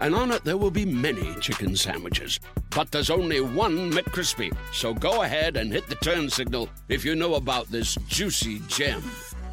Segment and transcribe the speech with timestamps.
[0.00, 2.40] and on it there will be many chicken sandwiches.
[2.70, 4.54] But there's only one McCrispy.
[4.72, 9.02] So go ahead and hit the turn signal if you know about this juicy gem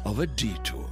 [0.04, 0.88] of a detour.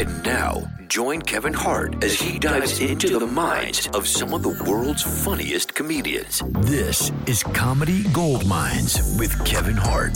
[0.00, 4.64] And now, join Kevin Hart as he dives into the minds of some of the
[4.64, 6.40] world's funniest comedians.
[6.60, 10.12] This is Comedy Gold Minds with Kevin Hart.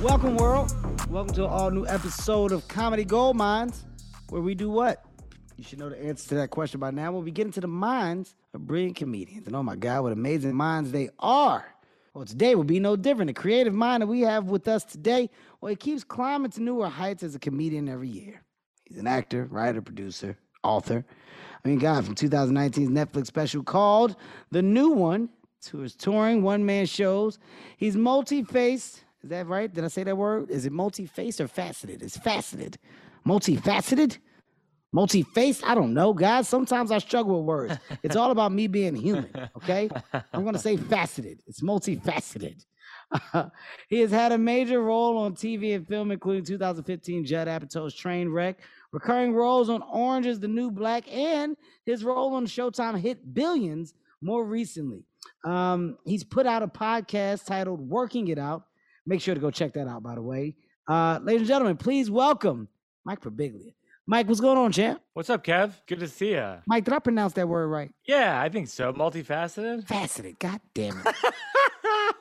[0.00, 0.72] Welcome, world.
[1.10, 3.84] Welcome to an all new episode of Comedy Gold Minds,
[4.32, 5.04] where we do what?
[5.58, 7.12] You should know the answer to that question by now.
[7.12, 9.46] We'll be getting to the minds of brilliant comedians.
[9.46, 11.66] And oh my God, what amazing minds they are.
[12.14, 13.28] Well, today will be no different.
[13.28, 15.28] The creative mind that we have with us today,
[15.60, 18.40] well, he keeps climbing to newer heights as a comedian every year.
[18.86, 21.04] He's an actor, writer, producer, author.
[21.62, 24.16] I mean, God, from 2019's Netflix special called
[24.50, 25.28] The New One
[25.64, 27.38] to his touring one man shows.
[27.76, 29.04] He's multi faced.
[29.22, 29.72] Is that right?
[29.72, 30.50] Did I say that word?
[30.50, 32.02] Is it multi faced or faceted?
[32.02, 32.78] It's faceted.
[33.26, 34.18] Multifaceted?
[34.92, 35.64] Multi faced?
[35.66, 36.48] I don't know, guys.
[36.48, 37.78] Sometimes I struggle with words.
[38.02, 39.88] It's all about me being human, okay?
[40.32, 41.40] I'm to say faceted.
[41.46, 42.64] It's multifaceted.
[43.88, 48.56] he has had a major role on TV and film, including 2015 Judd Apatow's Trainwreck,
[48.92, 51.56] recurring roles on Orange is the New Black, and
[51.86, 55.04] his role on Showtime hit Billions more recently.
[55.44, 58.64] Um, he's put out a podcast titled Working It Out.
[59.06, 60.54] Make sure to go check that out, by the way.
[60.86, 62.68] Uh, ladies and gentlemen, please welcome
[63.04, 63.72] Mike Birbiglia.
[64.06, 65.00] Mike, what's going on, champ?
[65.14, 65.72] What's up, Kev?
[65.86, 66.54] Good to see you.
[66.66, 67.92] Mike, did I pronounce that word right?
[68.06, 68.92] Yeah, I think so.
[68.92, 69.86] Multifaceted.
[69.86, 70.38] Faceted.
[70.40, 71.06] God damn it.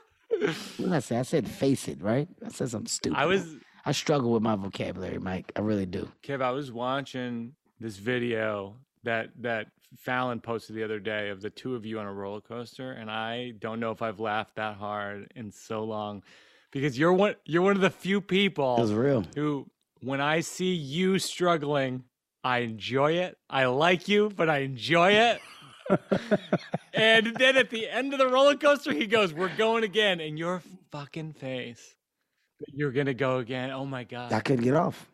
[0.77, 1.17] what did I say?
[1.17, 2.27] I said face it, right?
[2.45, 3.17] I said something stupid.
[3.17, 3.55] I was
[3.85, 5.51] I struggle with my vocabulary, Mike.
[5.55, 6.11] I really do.
[6.23, 6.41] Kev.
[6.41, 11.75] I was watching this video that that Fallon posted the other day of the two
[11.75, 15.31] of you on a roller coaster, and I don't know if I've laughed that hard
[15.35, 16.21] in so long
[16.71, 19.25] because you're one you're one of the few people real.
[19.35, 19.67] who,
[20.03, 22.03] when I see you struggling,
[22.43, 23.37] I enjoy it.
[23.49, 25.41] I like you, but I enjoy it.
[26.93, 30.37] and then at the end of the roller coaster, he goes, "We're going again," and
[30.39, 30.61] your
[30.91, 31.95] fucking face.
[32.73, 33.71] You're gonna go again.
[33.71, 34.33] Oh my god.
[34.33, 35.09] I couldn't get off.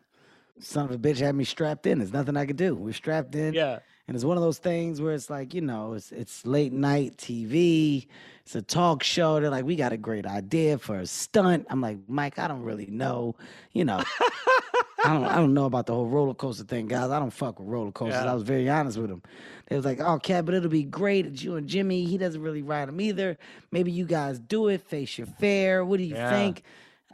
[0.60, 1.98] Son of a bitch had me strapped in.
[1.98, 2.74] There's nothing I could do.
[2.74, 3.54] We're strapped in.
[3.54, 3.78] Yeah.
[4.06, 7.16] And it's one of those things where it's like, you know, it's it's late night
[7.16, 8.06] TV.
[8.44, 9.38] It's a talk show.
[9.38, 11.66] They're like, we got a great idea for a stunt.
[11.68, 13.36] I'm like, Mike, I don't really know.
[13.72, 14.02] You know,
[15.04, 17.10] I don't I don't know about the whole roller coaster thing, guys.
[17.10, 18.22] I don't fuck with roller coasters.
[18.24, 18.30] Yeah.
[18.30, 19.22] I was very honest with him.
[19.68, 21.26] They was like, oh, Cat, but it'll be great.
[21.26, 22.04] It's you and Jimmy.
[22.04, 23.38] He doesn't really ride them either.
[23.70, 24.80] Maybe you guys do it.
[24.82, 25.84] Face your fair.
[25.84, 26.30] What do you Yeah.
[26.30, 26.62] think?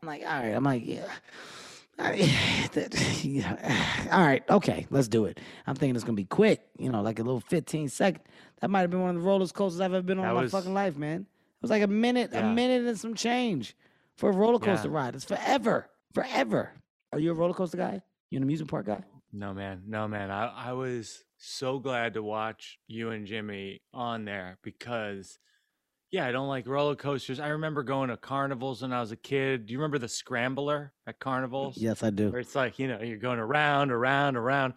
[0.01, 0.55] I'm like, all right.
[0.55, 1.07] I'm like, yeah.
[1.99, 5.39] I- that- yeah, all right, okay, let's do it.
[5.67, 8.23] I'm thinking it's gonna be quick, you know, like a little 15 second.
[8.61, 10.37] That might have been one of the roller coasters I've ever been on That in
[10.37, 11.21] my was- fucking life, man.
[11.21, 13.77] It was like a minute, a minute and some change
[14.17, 14.95] for a roller coaster Yeah.
[14.97, 15.15] ride.
[15.15, 16.73] It's forever, forever.
[17.15, 18.03] Are you a roller coaster guy?
[18.31, 19.05] You an amusement park guy?
[19.33, 20.33] No man, no man.
[20.33, 25.39] I, I was so glad to watch you and Jimmy on there because
[26.11, 27.39] yeah, I don't like roller coasters.
[27.39, 29.67] I remember going to carnivals when I was a kid.
[29.67, 31.77] Do you remember the scrambler at carnivals?
[31.77, 32.31] Yes, I do.
[32.31, 34.75] Where it's like, you know, you're going around, around, around.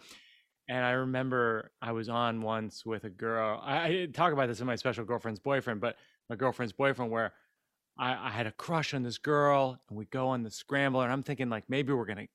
[0.69, 3.59] And I remember I was on once with a girl.
[3.63, 5.95] I, I talk about this in my special girlfriend's boyfriend, but
[6.29, 7.33] my girlfriend's boyfriend, where
[7.99, 11.11] I, I had a crush on this girl, and we go on the scrambler, and
[11.13, 12.27] I'm thinking like maybe we're gonna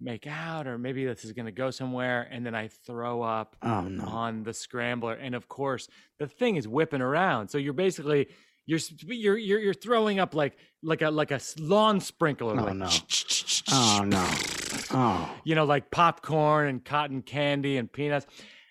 [0.00, 3.82] make out, or maybe this is gonna go somewhere, and then I throw up Oh
[3.82, 4.04] no.
[4.04, 5.88] on the scrambler, and of course
[6.18, 8.28] the thing is whipping around, so you're basically
[8.66, 8.78] you're
[9.08, 12.52] you're you're, you're throwing up like like a like a lawn sprinkler.
[12.58, 12.88] Oh, like, no.
[13.72, 14.28] Oh no.
[14.92, 15.30] Oh.
[15.44, 18.26] you know, like popcorn and cotton candy and peanuts.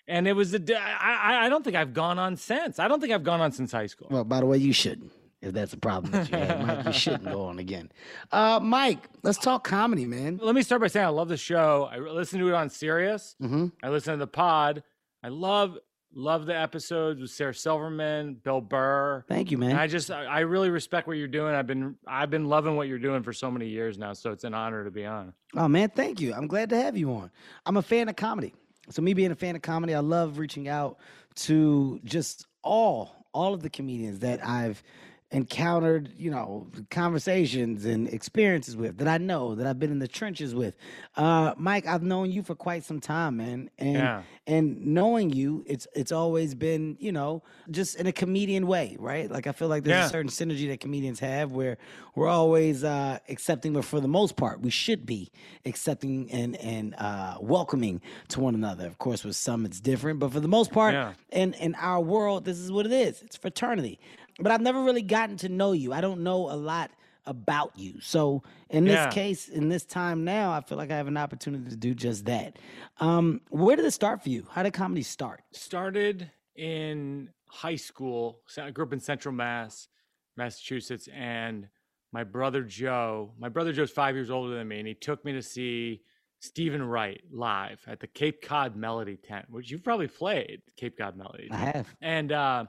[0.06, 2.78] And it was a, I, I- I don't think I've gone on since.
[2.78, 4.08] I don't think I've gone on since high school.
[4.10, 5.12] Well, by the way, you shouldn't.
[5.42, 7.90] If that's a problem that you have, Mike, you shouldn't go on again.
[8.30, 10.38] Uh, Mike, let's talk comedy, man.
[10.42, 11.88] Let me start by saying I love the show.
[11.90, 13.36] I listen to it on Sirius.
[13.42, 13.68] Mm-hmm.
[13.82, 14.82] I listen to the pod.
[15.22, 15.78] I love
[16.12, 19.24] love the episodes with Sarah Silverman, Bill Burr.
[19.28, 19.76] Thank you, And man.
[19.78, 21.54] I just I I really respect what you're doing.
[21.54, 24.12] I've been I've been loving what you're doing for so many years now.
[24.12, 25.32] So it's an honor to be on.
[25.56, 26.34] Oh man, thank you.
[26.34, 27.30] I'm glad to have you on.
[27.64, 28.54] I'm a fan of comedy.
[28.90, 30.98] So me being a fan of comedy, I love reaching out
[31.36, 34.82] to just all all of the comedians that I've
[35.32, 40.08] encountered, you know, conversations and experiences with that I know that I've been in the
[40.08, 40.76] trenches with.
[41.16, 44.22] Uh, Mike, I've known you for quite some time, man, and Yeah.
[44.46, 49.30] and knowing you, it's it's always been, you know, just in a comedian way, right?
[49.30, 50.06] Like I feel like there's Yeah.
[50.06, 51.78] a certain synergy that comedians have where
[52.16, 55.30] we're always uh, accepting, but for the most part, we should be
[55.64, 58.86] accepting and and uh, welcoming to one another.
[58.86, 61.12] Of course, with some it's different, but for the most part, Yeah.
[61.30, 63.22] in in our world, this is what it is.
[63.22, 64.00] It's fraternity.
[64.40, 65.92] But I've never really gotten to know you.
[65.92, 66.90] I don't know a lot
[67.26, 68.00] about you.
[68.00, 69.10] So in this Yeah.
[69.10, 72.24] case, in this time now, I feel like I have an opportunity to do just
[72.24, 72.58] that.
[72.98, 74.46] Um, where did it start for you?
[74.50, 75.42] How did comedy start?
[75.52, 78.42] started in high school.
[78.46, 79.88] So I grew up in Central Mass,
[80.36, 81.68] Massachusetts, and
[82.12, 85.32] my brother Joe, my brother Joe's five years older than me, and he took me
[85.32, 86.02] to see
[86.40, 91.16] Stephen Wright live at the Cape Cod Melody Tent, which you've probably played, Cape Cod
[91.16, 91.94] Melody I have.
[92.00, 92.64] And uh,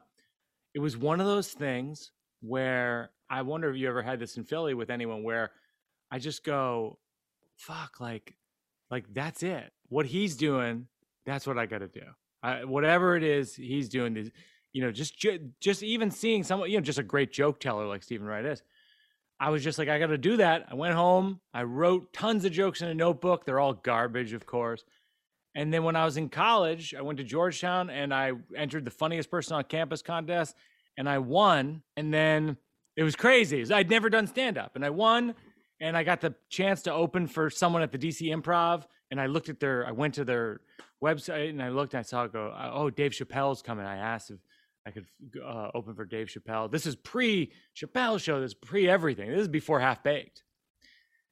[0.74, 4.44] it was one of those things where I wonder if you ever had this in
[4.44, 5.52] Philly with anyone where
[6.12, 7.00] I just go,
[7.58, 8.36] fuck, like,
[8.90, 9.72] like that's it.
[9.90, 10.88] What he's doing,
[11.26, 12.02] that's what I got to do.
[12.44, 14.32] I, whatever it is he's doing, these,
[14.74, 15.16] you know, just
[15.60, 18.64] just even seeing someone, you know, just a great joke teller like Stephen Wright is.
[19.40, 20.68] I was just like, I got to do that.
[20.70, 21.40] I went home.
[21.54, 23.44] I wrote tons of jokes in a notebook.
[23.44, 24.84] They're all garbage, of course.
[25.56, 28.92] And then when I was in college, I went to Georgetown and I entered the
[28.92, 30.56] funniest person on campus contest
[30.98, 31.82] and I won.
[31.98, 32.58] And then
[32.96, 33.72] it was crazy.
[33.74, 35.36] I'd never done stand up and I won.
[35.82, 38.86] And I got the chance to open for someone at the DC Improv.
[39.10, 40.62] And I looked at their, I went to their
[41.04, 43.86] website and I looked and I saw it go, oh, Dave Chappelle's coming.
[43.86, 44.38] I asked if
[44.86, 45.06] I could
[45.44, 46.72] uh, open for Dave Chappelle.
[46.72, 48.40] This is pre Chappelle show.
[48.40, 49.30] This is pre everything.
[49.30, 50.44] This is before Half Baked,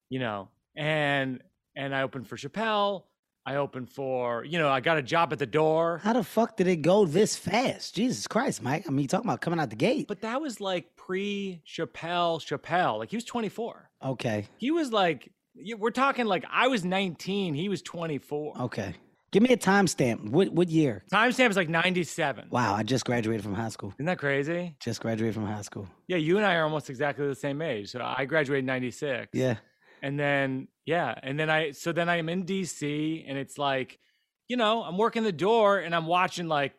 [0.10, 0.50] you know.
[0.76, 1.42] And
[1.76, 3.04] and I opened for Chappelle.
[3.50, 6.02] I opened for you know I got a job at the door.
[6.04, 7.96] How the fuck did it go this fast?
[7.96, 8.86] Jesus Christ, Mike.
[8.88, 10.08] I mean, you talking about coming out the gate.
[10.08, 12.40] But that was like pre Chappelle.
[12.40, 13.90] Chappelle, like he was 24.
[14.06, 14.46] Okay.
[14.58, 15.32] He was like
[15.80, 17.56] we're talking like I was 19.
[17.56, 18.62] He was 24.
[18.62, 18.94] Okay.
[19.32, 20.30] Give me a timestamp.
[20.30, 21.04] What what year?
[21.12, 22.50] Timestamp is like 97.
[22.52, 23.94] Wow, I just graduated from high school.
[23.98, 24.76] Isn't that crazy?
[24.80, 25.88] Just graduated from high school.
[26.08, 27.90] Yeah, you and I are almost exactly the same age.
[27.90, 29.30] So I graduated in 96.
[29.34, 29.58] Yeah.
[30.02, 34.00] And then yeah and then i so then i'm in dc and it's like
[34.48, 36.74] you know i'm working the door and i'm watching like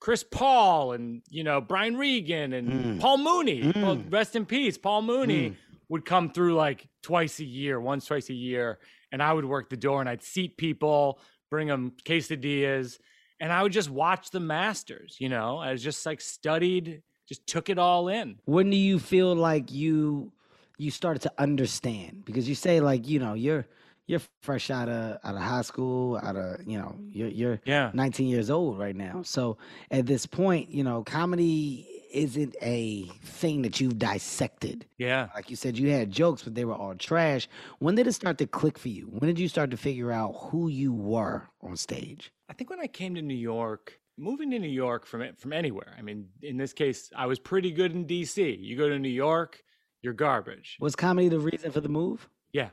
[0.00, 3.00] chris paul and you know brian regan and Mm.
[3.00, 4.12] paul mooney Paul- Mm.
[4.12, 5.56] rest in peace paul mooney Mm.
[5.88, 8.78] would come through like twice a year once twice a year
[9.12, 11.20] and i would work the door and i'd seat people
[11.50, 12.98] bring them quesadillas
[13.40, 17.46] and i would just watch the masters you know i was just like studied just
[17.46, 20.32] took it all in when do you feel like you
[20.78, 23.66] you started to understand because you say like you know you're
[24.06, 27.90] you're fresh out of out of high school out of you know you're you're yeah.
[27.94, 29.22] 19 years old right now.
[29.22, 29.56] So
[29.90, 34.86] at this point you know comedy isn't a thing that you've dissected.
[34.98, 35.28] Yeah.
[35.34, 37.48] Like you said you had jokes but they were all trash.
[37.78, 39.04] When did it start to click for you?
[39.06, 42.30] When did you start to figure out who you were on stage?
[42.48, 45.52] I think when I came to New York, moving to New York from it- from
[45.52, 45.92] anywhere.
[45.98, 48.58] I mean, in this case, I was pretty good in DC.
[48.60, 49.63] You go to New York,
[50.04, 50.76] you're garbage.
[50.80, 52.68] was comedy the reason for the move Yeah,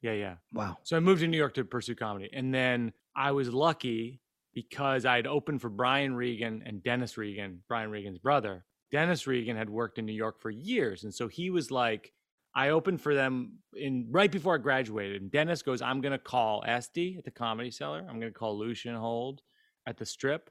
[0.00, 0.34] yeah, yeah.
[0.52, 4.20] wow So I moved to New York to pursue comedy, and then I was lucky
[4.54, 8.64] because I'd opened for Brian Regan and Dennis Regan, Brian Regan's brother.
[8.92, 12.12] Dennis Regan had worked in New York for years, and so he was like,
[12.54, 15.20] I opened for them in right before I graduated.
[15.20, 18.06] And Dennis goes, I'm gonna call Estee at the Comedy Cellar.
[18.08, 19.42] I'm gonna call Lucien Hold
[19.86, 20.48] at the Strip,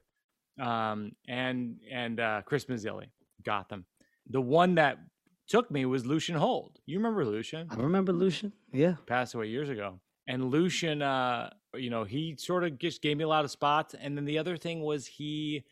[0.62, 3.08] um, and and uh, Chris Mazzilli,
[3.44, 3.86] Gotham.
[4.30, 5.00] The one that
[5.48, 6.80] took me was Lucien Hold.
[6.86, 7.68] You remember Lucien?
[7.72, 10.00] i remember lucien yeah passed away years ago.
[10.28, 13.94] And Lucien, uh, you know, he sort of just gave me a lot of spots.
[13.94, 15.64] And then the other thing was he,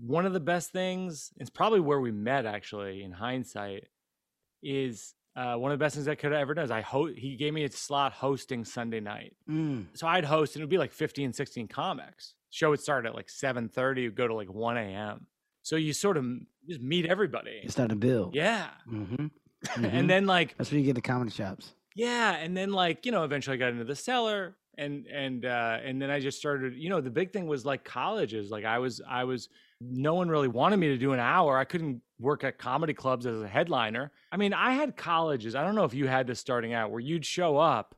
[0.00, 3.88] one of the best things, it's probably where we met actually in hindsight,
[4.62, 7.06] is uh, one of the best things I could have ever done is I ho-
[7.12, 9.34] he gave me a slot hosting Sunday night.
[9.50, 9.86] mm.
[9.94, 12.34] So I'd host and it would be like 15, 16 comics.
[12.50, 15.26] Show would start at like 7.30, would go to like 1 a.m.
[15.62, 16.24] So you sort of
[16.68, 17.60] just meet everybody.
[17.62, 18.68] you started to build Yeah.
[18.88, 19.26] mm-hmm.
[19.84, 21.72] And then like That's where you get the comedy shops.
[21.94, 25.78] Yeah, and then like you know, eventually I got into the cellar, and and uh,
[25.84, 26.74] and then I just started.
[26.74, 28.50] You know, the big thing was like colleges.
[28.50, 29.48] Like I was, I was.
[29.80, 31.58] No one really wanted me to do an hour.
[31.58, 34.12] I couldn't work at comedy clubs as a headliner.
[34.30, 35.54] I mean, I had colleges.
[35.54, 37.94] I don't know if you had this starting out where you'd show up,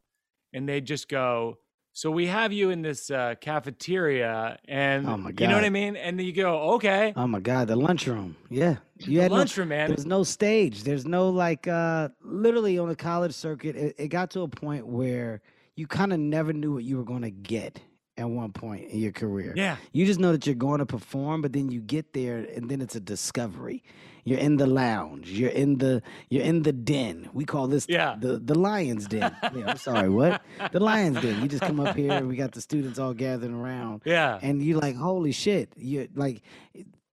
[0.52, 1.59] and they'd just go.
[1.97, 5.71] So we have you in this uh, cafeteria, and Oh my you know what I
[5.71, 5.95] mean.
[5.95, 8.35] And then you go, okay, Oh my God, the lunchroom.
[8.51, 9.91] Yeah, you the had no, lunchroom, man.
[9.91, 10.83] There's no stage.
[10.83, 13.77] There's no like uh literally on the college circuit.
[13.77, 15.41] It, it got to a point where
[15.77, 17.81] you kind of never knew what you were going to get
[18.17, 19.53] at one point in your career.
[19.57, 19.77] Yeah.
[19.93, 22.81] You just know that you're going to perform, but then you get there and then
[22.81, 23.83] it's a discovery.
[24.25, 25.31] You're in the lounge.
[25.31, 27.28] You're in the you're in the den.
[27.33, 28.16] We call this Yeah.
[28.19, 29.37] the the lion's den.
[29.54, 30.43] yeah, I'm sorry, what?
[30.73, 31.43] The lion's den.
[31.43, 34.02] You just come up here and we got the students all gathering around.
[34.04, 34.38] Yeah.
[34.43, 35.73] And you're like, holy shit.
[35.76, 36.43] You're like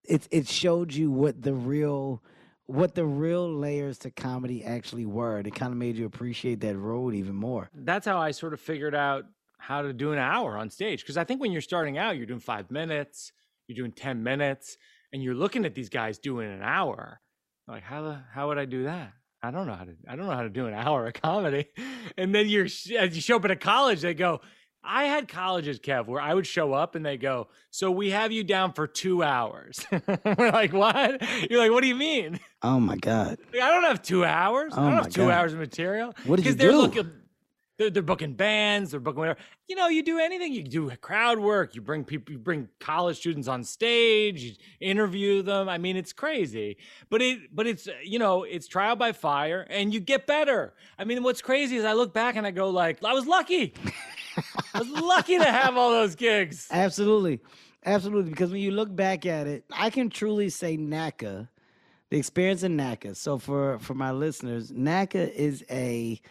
[0.05, 2.23] it it showed you what the real
[2.65, 5.37] what the real layers to comedy actually were.
[5.37, 7.69] And it kind of made you appreciate that road even more.
[7.75, 9.25] that's how I sort of figured out
[9.57, 11.01] how to do an hour on stage.
[11.01, 13.33] Because I think when you're starting out, you're doing five minutes,
[13.67, 14.77] you're doing 10 minutes,
[15.13, 17.19] and you're looking at these guys doing an hour.
[17.67, 19.11] Like, how the how would I do that?
[19.43, 21.65] I don't know how to I don't know how to do an hour of comedy.
[22.17, 24.41] And then you're sh- as you show up at a college, they go,
[24.83, 28.31] I had colleges, Kev, where I would show up and they go, So we have
[28.31, 29.85] you down for two hours.
[29.91, 31.21] We're like, What?
[31.49, 32.39] You're like, What do you mean?
[32.63, 33.37] Oh my God.
[33.53, 34.73] Like, I don't have two hours.
[34.75, 35.31] Oh I don't have two God.
[35.31, 36.13] hours of material.
[36.25, 36.71] What did you do?
[36.73, 37.11] looking.
[37.81, 38.91] They're, they're booking bands.
[38.91, 39.39] They're booking whatever.
[39.67, 40.53] You know, you do anything.
[40.53, 41.73] You do crowd work.
[41.73, 42.31] You bring people.
[42.31, 44.43] You bring college students on stage.
[44.43, 45.67] You interview them.
[45.67, 46.77] I mean, it's crazy.
[47.09, 47.55] But it.
[47.55, 47.87] But it's.
[47.87, 50.75] Uh, you know, it's trial by fire, and you get better.
[50.99, 53.73] I mean, what's crazy is I look back and I go like, I was lucky.
[54.75, 56.67] I was lucky to have all those gigs.
[56.71, 57.39] Absolutely.
[57.83, 58.29] Absolutely.
[58.29, 61.49] Because when you look back at it, I can truly say NACA,
[62.11, 63.15] the experience in NACA.
[63.15, 66.21] So for for my listeners, NACA is a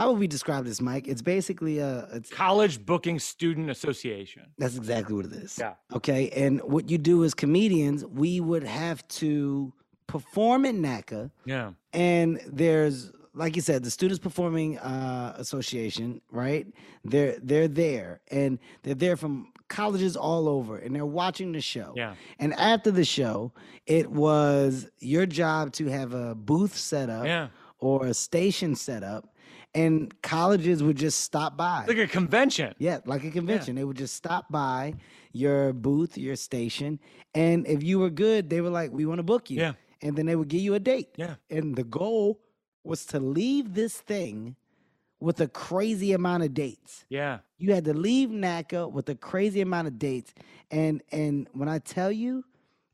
[0.00, 1.06] how would we describe this, Mike?
[1.06, 4.44] It's basically a it's College Booking Student Association.
[4.56, 5.58] that's exactly what it is.
[5.58, 5.74] Yeah.
[5.92, 6.30] Okay.
[6.30, 9.72] And what you do as comedians, we would have to
[10.06, 11.30] perform in NACA.
[11.44, 11.72] Yeah.
[11.92, 16.66] and there's like you said the students performing uh, association right
[17.04, 21.92] they're they're there and they're there from colleges all over and they're watching the show
[21.96, 22.14] Yeah.
[22.40, 23.52] and after the show
[23.86, 27.48] it was your job to have a booth set up Yeah.
[27.78, 29.22] or a station set up
[29.74, 32.74] and colleges would just stop by Like a convention.
[32.78, 33.76] yeah, like a convention.
[33.76, 34.94] They would just stop by
[35.32, 36.98] your booth, your station,
[37.34, 39.72] and if you were good, they were like, "We want to book you." Yeah.
[40.02, 41.10] And then they would give you a date.
[41.16, 41.34] Yeah.
[41.50, 42.40] And the goal
[42.84, 44.56] was to leave this thing
[45.20, 47.04] with a crazy amount of dates.
[47.10, 47.40] Yeah.
[47.58, 50.32] You had to leave NACA with a crazy amount of dates.
[50.70, 52.44] And and when I tell you,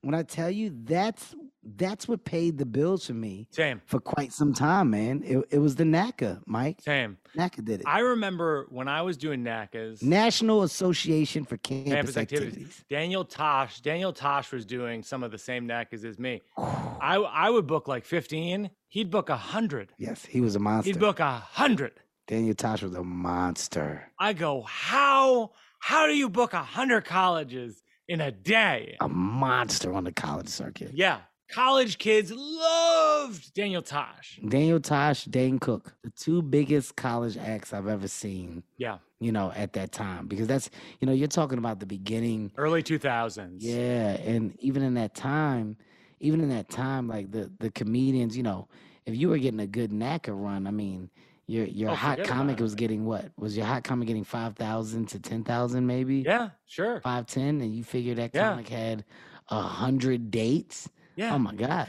[0.02, 1.34] when I tell you that's
[1.76, 3.80] that's what paid the bills for me Same.
[3.86, 5.22] for quite some time, man.
[5.24, 6.80] It, it was the NACA, Mike.
[6.82, 7.18] Same.
[7.36, 7.86] NACA did it.
[7.86, 12.52] I remember when I was doing NACAs, National Association for Campus, campus activities.
[12.52, 12.84] activities.
[12.88, 16.42] Daniel Tosh, Daniel Tosh was doing some of the same NACAs as me.
[16.56, 18.70] I I would book like 15.
[18.88, 19.92] He'd book a hundred.
[19.98, 20.90] Yes, he was a monster.
[20.90, 21.92] He'd book a hundred.
[22.26, 24.10] Daniel Tosh was a monster.
[24.18, 28.96] I go, how how do you book a hundred colleges in a day?
[29.00, 30.92] A monster on the college circuit.
[30.94, 31.20] Yeah.
[31.48, 34.40] College kids loved Daniel Tosh.
[34.48, 38.98] Daniel Tosh, Dane Cook, the two biggest college acts I've ever seen, Yeah.
[39.20, 40.26] you know, at that time.
[40.26, 42.50] Because that's, you know, you're talking about the beginning.
[42.56, 43.58] Early 2000s.
[43.62, 44.16] Yeah.
[44.16, 45.76] And even in that time,
[46.20, 48.68] even in that time, like the the comedians, you know,
[49.04, 51.10] if you were getting a good NACA run, I mean,
[51.46, 53.30] your your Oh, hot comic was getting what?
[53.38, 56.16] Was your hot comic getting five thousand to ten thousand maybe?
[56.26, 57.00] Yeah, sure.
[57.02, 58.50] five ten, and you figure that Yeah.
[58.50, 59.04] comic had
[59.48, 60.88] a hundred dates.
[61.16, 61.34] Yeah.
[61.34, 61.88] Oh my god,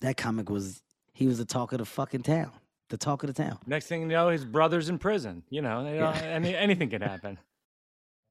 [0.00, 2.50] that comic was he was the talk of the fucking town,
[2.90, 3.58] the talk of the town.
[3.66, 5.42] Next thing you know, his brother's in prison.
[5.50, 7.38] You know, they don't- any, anything can happen.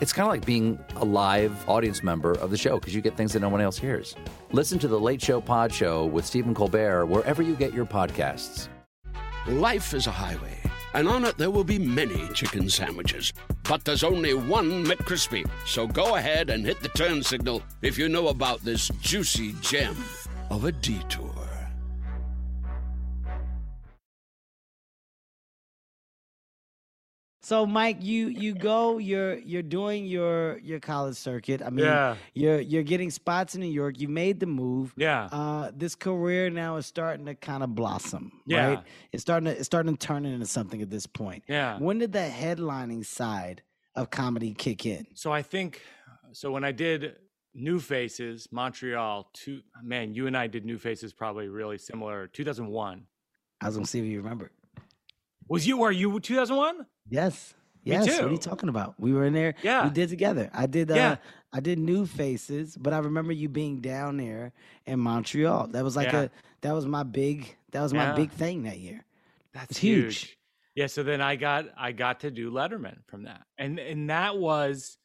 [0.00, 3.16] It's kind of like being a live audience member of the show because you get
[3.16, 4.14] things that no one else hears.
[4.52, 8.68] Listen to The Late Show Pod Show with Stephen Colbert wherever you get your podcasts.
[9.48, 10.60] Life is a highway,
[10.94, 13.32] and on it there will be many chicken sandwiches.
[13.64, 15.48] But there's only one McCrispy.
[15.66, 19.96] So go ahead and hit the turn signal if you know about this juicy gem
[20.48, 21.27] of a detour.
[27.48, 31.62] So Mike, you you go, you're you're doing your your college circuit.
[31.62, 32.16] I mean, Yeah.
[32.34, 33.98] you're you're getting spots in New York.
[33.98, 34.92] You made the move.
[34.98, 35.30] Yeah.
[35.32, 38.32] Uh, this career now is starting to kind of blossom.
[38.44, 38.66] Yeah.
[38.66, 38.84] Right.
[39.12, 41.42] It's starting to it's starting to turn into something at this point.
[41.48, 41.78] Yeah.
[41.78, 43.62] When did the headlining side
[43.94, 45.06] of comedy kick in?
[45.14, 45.80] So I think
[46.32, 47.16] so when I did
[47.54, 52.26] New Faces Montreal, two man, you and I did New Faces probably really similar.
[52.26, 53.06] 2001
[53.62, 54.50] I was gonna see if you remember.
[55.48, 55.78] Was you?
[55.78, 56.86] Were you 2001?
[57.08, 57.54] Yes.
[57.84, 58.06] Yes.
[58.06, 58.94] What are you talking about?
[58.98, 59.54] We were in there.
[59.62, 59.84] Yeah.
[59.84, 60.50] We did together.
[60.52, 60.90] I did.
[60.90, 61.16] Uh, Yeah.
[61.52, 64.52] I did New Faces, but I remember you being down there
[64.84, 65.68] in Montreal.
[65.68, 66.22] That was like Yeah.
[66.24, 67.56] a That was my big.
[67.70, 68.14] That was my Yeah.
[68.14, 69.04] big thing that year.
[69.54, 70.38] That's It's huge.
[70.74, 73.46] Yeah, so then I got I got to do Letterman from that.
[73.56, 74.98] And and that was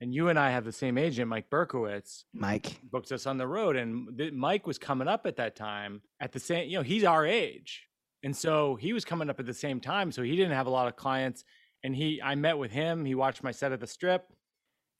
[0.00, 2.78] and you and I have the same agent, Mike Berkowitz, Mike.
[2.84, 6.30] booked us on the road and th- Mike was coming up at that time at
[6.30, 7.87] the same, you know, he's our age.
[8.22, 10.70] And so he was coming up at the same time, so he didn't have a
[10.70, 11.44] lot of clients
[11.84, 14.32] and he I met with him, he watched my set at the strip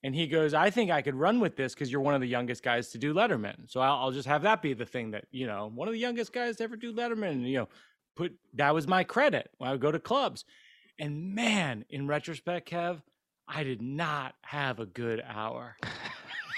[0.03, 2.27] and he goes, "I think I could run with this cuz you're one of the
[2.27, 5.25] youngest guys to do Letterman." So I'll, I'll just have that be the thing that,
[5.31, 7.69] you know, one of the youngest guys to ever do Letterman, you know,
[8.15, 10.45] put that was my credit when I would go to clubs.
[10.97, 13.01] And man, in retrospect, Kev,
[13.51, 15.75] I did not have a good hour.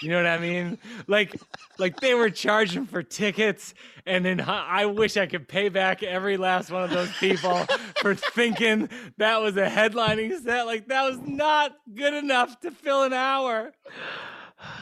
[0.01, 0.79] You know what I mean?
[1.07, 1.35] Like,
[1.77, 6.37] like they were charging for tickets, and then I wish I could pay back every
[6.37, 7.65] last one of those people
[8.01, 10.65] for thinking that was a headlining set.
[10.65, 13.73] Like that was not good enough to fill an hour.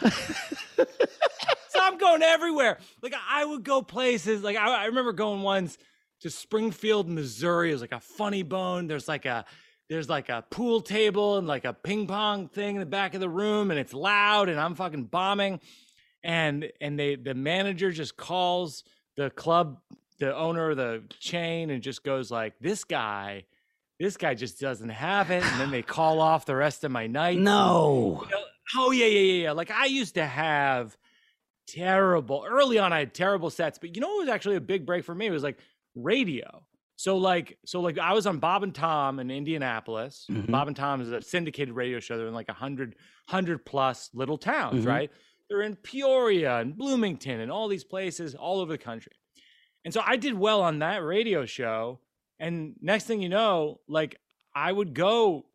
[0.02, 0.10] so
[1.82, 2.78] I'm going everywhere.
[3.02, 4.42] Like I would go places.
[4.42, 5.78] Like I, I remember going once
[6.22, 7.72] to Springfield, Missouri.
[7.72, 8.88] It was like a funny bone.
[8.88, 9.44] There's like a
[9.90, 13.22] there's like a pool table and like a ping pong thing in the back of
[13.22, 15.60] the room, and it's loud, and I'm fucking bombing.
[16.24, 18.84] And and they the manager just calls
[19.18, 19.80] the club,
[20.20, 23.46] the owner of the chain, and just goes like, "This guy."
[24.00, 27.08] This guy just doesn't have it, and then they call off the rest of my
[27.08, 27.38] night.
[27.38, 28.24] No.
[28.24, 28.44] You know,
[28.78, 29.52] oh yeah, yeah, yeah, yeah.
[29.52, 30.96] Like I used to have
[31.68, 32.94] terrible early on.
[32.94, 35.28] I had terrible sets, but you know what was actually a big break for me?
[35.28, 35.60] It was like
[35.96, 36.64] radio.
[37.00, 40.26] So like, so like I was on Bob and Tom in Indianapolis.
[40.30, 40.52] Mhm.
[40.52, 42.18] Bob and Tom is a syndicated radio show.
[42.18, 42.96] They're in like a hundred,
[43.30, 44.88] hundred plus little towns, Mhm.
[44.90, 45.12] right?
[45.48, 49.14] They're in Peoria and Bloomington and all these places all over the country.
[49.86, 52.02] And so I did well on that radio show.
[52.38, 54.20] And next thing you know, like
[54.54, 55.46] I would go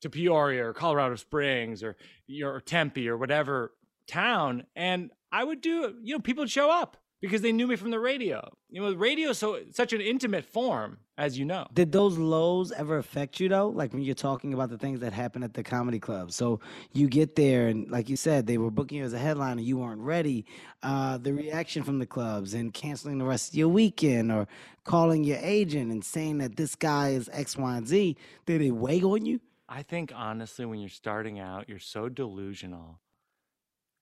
[0.00, 1.96] to Peoria or Colorado Springs or
[2.42, 3.74] or Tempe or whatever
[4.06, 5.98] town, and I would do.
[6.02, 8.46] You know, people would show up because they knew me from the radio.
[8.68, 11.66] You know, radio is so such an intimate form, as you know.
[11.72, 13.70] Did those lows ever affect you though?
[13.70, 16.32] Like when you're talking about the things that happen at the comedy club.
[16.32, 16.60] So
[16.92, 19.78] you get there and like you said, they were booking you as a headliner, you
[19.78, 20.44] weren't ready.
[20.82, 24.46] Uh, the reaction from the clubs and canceling the rest of your weekend or
[24.84, 28.18] calling your agent and saying that this guy is X, Y, and Z.
[28.44, 29.40] Did it weigh on you?
[29.66, 33.00] I think honestly, when you're starting out, you're so delusional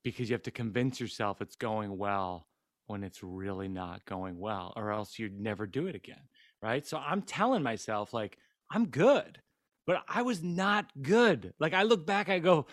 [0.02, 2.48] because you have to convince yourself it's going well
[2.92, 6.20] when it's really not going well, or else you'd never do it again.
[6.62, 6.86] Right.
[6.86, 8.36] So I'm telling myself, like,
[8.70, 9.40] I'm good,
[9.86, 11.54] but I was not good.
[11.58, 12.66] Like, I look back, I go,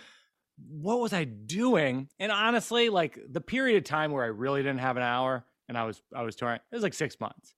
[0.67, 2.10] what was I doing?
[2.19, 5.77] And honestly, like the period of time where I really didn't have an hour and
[5.77, 7.55] I was I was touring, it was like six months.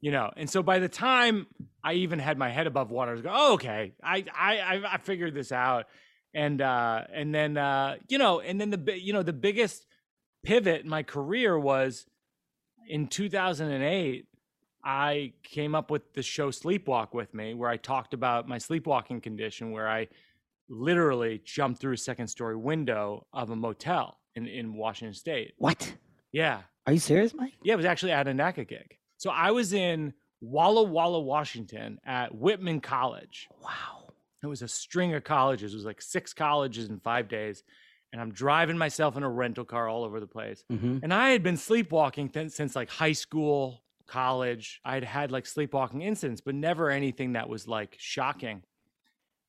[0.00, 1.48] You know, and so by the time
[1.82, 4.94] I even had my head above water, I was going, oh, okay, I I I
[4.94, 5.86] I figured this out.
[6.32, 9.87] And uh and then uh, you know, and then the you know, the biggest
[10.42, 12.06] pivot in my career was
[12.88, 14.26] in 2008
[14.84, 19.20] I came up with the show Sleepwalk with me, where I talked about my sleepwalking
[19.20, 20.08] condition, where I
[20.68, 25.54] literally jumped through a second story window of a motel in, in Washington State.
[25.58, 25.94] What?
[26.32, 26.62] Yeah.
[26.86, 27.54] Are you serious, Mike?
[27.62, 28.96] Yeah, it was actually at a NACA gig.
[29.16, 33.48] So I was in Walla Walla, Washington at Whitman College.
[33.62, 34.12] Wow.
[34.42, 35.72] It was a string of colleges.
[35.72, 37.64] It was like six colleges in five days.
[38.12, 40.64] And I'm driving myself in a rental car all over the place.
[40.72, 40.98] Mm-hmm.
[41.02, 44.80] And I had been sleepwalking th- since like high school, college.
[44.84, 48.62] I'd had like sleepwalking incidents, but never anything that was like shocking.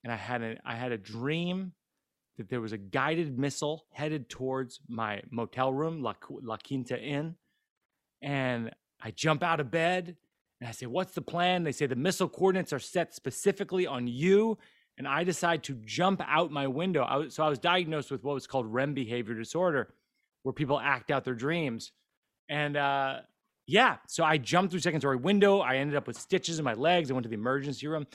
[0.04, 1.74] And I had a I had a dream
[2.38, 7.36] that there was a guided missile headed towards my motel room, La, La Quinta Inn.
[8.22, 10.15] And I jump out of bed
[10.60, 11.63] and I say, What's the plan?
[11.63, 14.58] They say the missile coordinates are set specifically on you.
[15.00, 17.04] And I decide to jump out my window.
[17.04, 19.94] I was, so I was diagnosed with what was called REM behavior disorder,
[20.44, 21.94] where people act out their dreams.
[22.50, 23.22] And uh,
[23.66, 25.60] yeah, so I jumped through second story window.
[25.60, 27.10] I ended up with stitches in my legs.
[27.10, 28.08] I went to the emergency room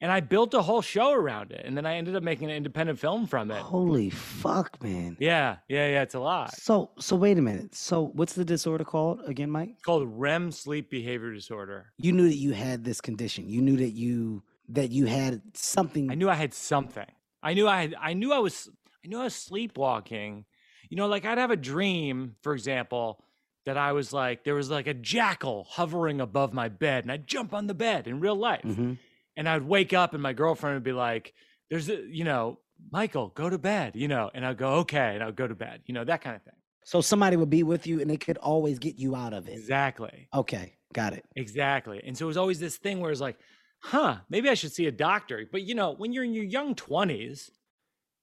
[0.00, 1.62] and I built a whole show around it.
[1.66, 3.58] And then I ended up making an independent film from it.
[3.58, 5.16] Holy fuck, man.
[5.20, 6.02] Yeah, yeah, yeah.
[6.02, 6.54] It's a lot.
[6.56, 7.74] So, so wait a minute.
[7.74, 9.70] So, what's the disorder called again, Mike?
[9.74, 11.92] It's called REM sleep behavior disorder.
[11.98, 13.48] You knew that you had this condition.
[13.50, 16.10] You knew that you that you had something.
[16.10, 17.06] I knew I had something.
[17.42, 18.68] I knew I had, I knew I was
[19.04, 20.44] I knew I was sleepwalking.
[20.88, 23.22] You know, like I'd have a dream, for example,
[23.66, 27.26] that I was like there was like a jackal hovering above my bed and I'd
[27.26, 28.62] jump on the bed in real life.
[28.64, 28.98] Mhm.
[29.36, 31.32] And I'd wake up and my girlfriend would be like,
[31.70, 32.58] There's a you know,
[32.90, 35.82] Michael, go to bed, you know, and I'd go, Okay, and I'd go to bed,
[35.86, 36.54] you know, that kind of thing.
[36.84, 39.52] So somebody would be with you, and they could always get you out of it.
[39.52, 40.28] Exactly.
[40.34, 41.24] Okay, got it.
[41.36, 42.00] Exactly.
[42.04, 43.38] And so it was always this thing where it's like,
[43.80, 45.46] huh, maybe I should see a doctor.
[45.50, 47.50] But you know, when you're in your young 20s,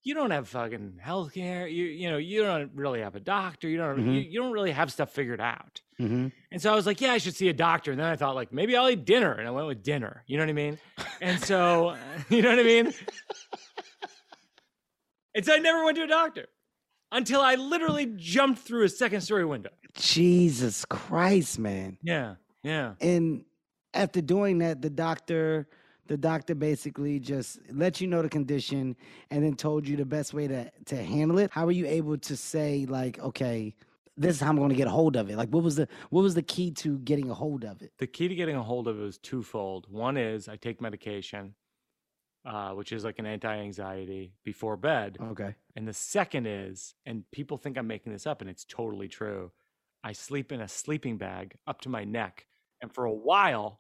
[0.04, 1.68] you don't have fucking health care.
[1.68, 3.68] You you know, you don't really have a doctor.
[3.68, 5.82] You don't you, you don't really have stuff figured out.
[6.00, 6.28] Mm-hmm.
[6.52, 7.92] And so I was like, yeah, I should see a doctor.
[7.92, 9.34] And then I thought, like, maybe I'll eat dinner.
[9.34, 10.24] And I went with dinner.
[10.28, 10.78] You know what I mean?
[11.22, 11.96] And so,
[12.30, 12.94] you know what I mean?
[15.36, 16.48] And so I never went to a doctor
[17.12, 19.70] until I literally jumped through a second story window.
[19.94, 21.98] Jesus Christ, man.
[22.02, 22.36] Yeah.
[22.64, 22.94] Yeah.
[23.02, 23.44] And
[23.94, 25.68] after doing that, the doctor,
[26.08, 28.96] the doctor basically just let you know the condition
[29.32, 31.52] and then told you the best way to to handle it.
[31.52, 33.76] How were you able to say like, okay,
[34.18, 35.38] this is how I'm going to get a hold of it?
[35.38, 37.92] Like, what was the what was the key to getting a hold of it?
[37.98, 39.88] The key to getting a hold of it was twofold.
[39.90, 41.56] One is I take medication,
[42.46, 45.18] uh, which is like an anti anxiety before bed.
[45.22, 45.56] Okay.
[45.76, 49.52] And the second is, and people think I'm making this up, and it's totally true.
[50.04, 52.48] I sleep in a sleeping bag up to my neck.
[52.82, 53.80] And for a while,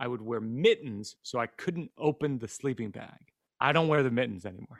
[0.00, 3.32] I would wear mittens so I couldn't open the sleeping bag.
[3.60, 4.78] I don't wear the mittens anymore.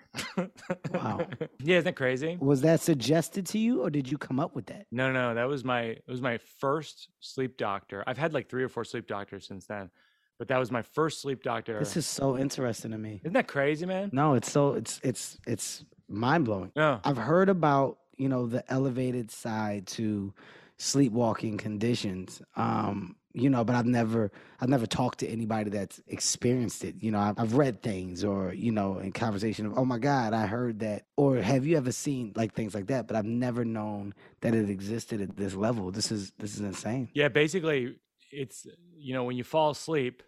[0.94, 1.26] Wow.
[1.58, 2.36] yeah, isn't that crazy?
[2.40, 4.86] Was that suggested to you, or did you come up with that?
[4.92, 8.04] No, no, that was my it was my first sleep doctor.
[8.06, 9.90] I've had like three or four sleep doctors since then,
[10.38, 11.80] but that was my first sleep doctor.
[11.80, 13.20] This is so interesting to me.
[13.24, 14.10] Isn't that crazy, man?
[14.12, 16.70] No, it's so it's it's it's mind blowing.
[16.76, 17.00] No.
[17.02, 20.32] I've heard about you know the elevated side to
[20.76, 22.40] sleepwalking conditions.
[22.54, 26.96] Um, you know, but I've never I've never talked to anybody that's experienced it.
[27.00, 30.32] You know, I've, I've read things or you know in conversation of oh my god,
[30.32, 31.04] I heard that.
[31.16, 33.06] Or have you ever seen like things like that?
[33.06, 35.90] But I've never known that it existed at this level.
[35.90, 37.10] This is this is insane.
[37.12, 37.96] Yeah, basically,
[38.32, 40.22] it's you know when you fall asleep,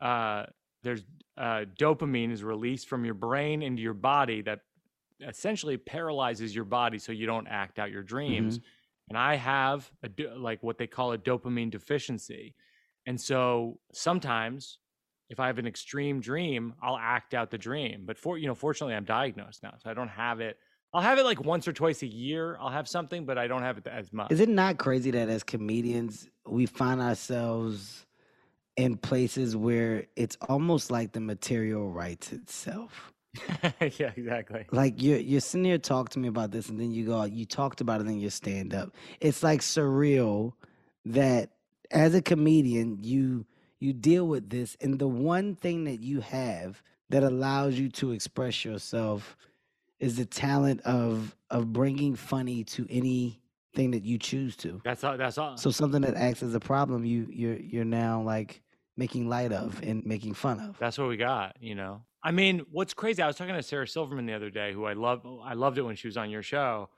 [0.00, 0.44] uh,
[0.82, 1.02] there's
[1.36, 4.60] uh, dopamine is released from your brain into your body that
[5.26, 8.60] essentially paralyzes your body so you don't act out your dreams.
[9.10, 12.54] And I have a like what they call a dopamine deficiency,
[13.06, 14.78] and so sometimes
[15.28, 18.04] if I have an extreme dream, I'll act out the dream.
[18.06, 20.58] But for you know, fortunately, I'm diagnosed now, so I don't have it.
[20.94, 22.56] I'll have it like once or twice a year.
[22.60, 24.30] I'll have something, but I don't have it as much.
[24.30, 28.06] Is it not crazy that as comedians we find ourselves
[28.76, 33.12] in places where it's almost like the material writes itself?
[33.80, 34.66] yeah, exactly.
[34.72, 37.44] Like you're you're sitting here talking to me about this, and then you go, you
[37.44, 38.94] talked about it in your stand up.
[39.20, 40.52] It's like surreal
[41.04, 41.50] that
[41.90, 43.46] as a comedian you
[43.78, 48.12] you deal with this, and the one thing that you have that allows you to
[48.12, 49.36] express yourself
[50.00, 54.80] is the talent of of bringing funny to anything that you choose to.
[54.84, 55.16] That's all.
[55.16, 55.56] That's all.
[55.56, 58.62] So something that acts as a problem, you you're you're now like
[58.96, 60.78] making light of and making fun of.
[60.78, 62.02] That's what we got, you know.
[62.22, 63.22] I mean, what's crazy?
[63.22, 65.26] I was talking to Sarah Silverman the other day, who I love.
[65.42, 66.88] I loved it when she was on your show.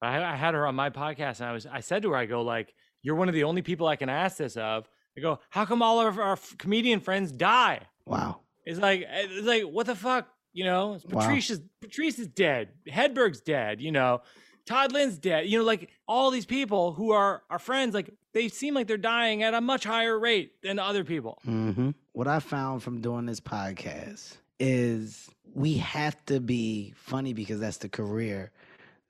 [0.00, 1.66] I, I had her on my podcast, and I was.
[1.66, 4.08] I said to her, I go like, "You're one of the only people I can
[4.08, 8.40] ask this of." I go, "How come all of our f- comedian friends die?" Wow.
[8.64, 10.98] It's like, it's like, what the fuck, you know?
[11.10, 11.20] Wow.
[11.20, 12.68] Patrice is Patrice is dead.
[12.88, 13.80] Hedberg's dead.
[13.80, 14.22] You know,
[14.66, 15.46] Todd Lynn's dead.
[15.48, 18.96] You know, like all these people who are our friends, like they seem like they're
[18.96, 21.38] dying at a much higher rate than other people.
[21.44, 27.58] hmm What I found from doing this podcast is we have to be funny because
[27.58, 28.52] that's the career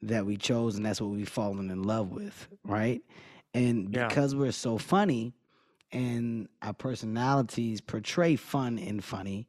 [0.03, 3.03] that we chose and that's what we've fallen in love with, right?
[3.53, 4.09] And Yeah.
[4.09, 5.35] because we're so funny
[5.93, 9.49] and our personalities portray fun and funny,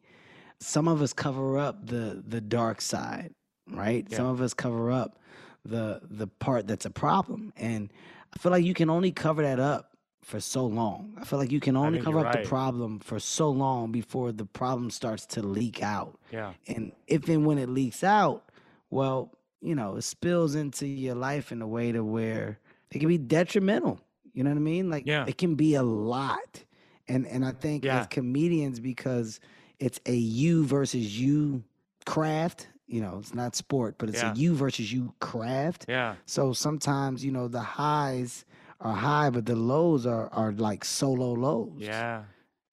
[0.59, 3.33] some of us cover up the the dark side,
[3.71, 4.11] right?
[4.11, 5.19] Some of us cover up
[5.63, 7.53] the the part that's a problem.
[7.55, 7.93] And
[8.35, 9.90] I feel like you can only cover that up
[10.21, 11.13] for so long.
[11.19, 12.43] I feel like you can only think cover up right.
[12.43, 16.19] the problem for so long before the problem starts to leak out.
[16.31, 16.53] Yeah.
[16.67, 18.43] And if and when it leaks out,
[18.89, 19.31] well,
[19.61, 22.59] you know, it spills into your life in a way to where
[22.91, 23.99] it can be detrimental.
[24.33, 24.89] You know what I mean?
[24.89, 25.25] Like Yeah.
[25.27, 26.63] it can be a lot.
[27.07, 28.01] And and I think Yeah.
[28.01, 29.39] as comedians, because
[29.79, 31.63] it's a you versus you
[32.05, 34.33] craft, you know, it's not sport, but it's Yeah.
[34.33, 35.85] a you versus you craft.
[35.89, 36.15] Yeah.
[36.25, 38.45] So sometimes, you know, the highs
[38.81, 41.73] are high, but the lows are are like solo lows.
[41.77, 42.23] Yeah.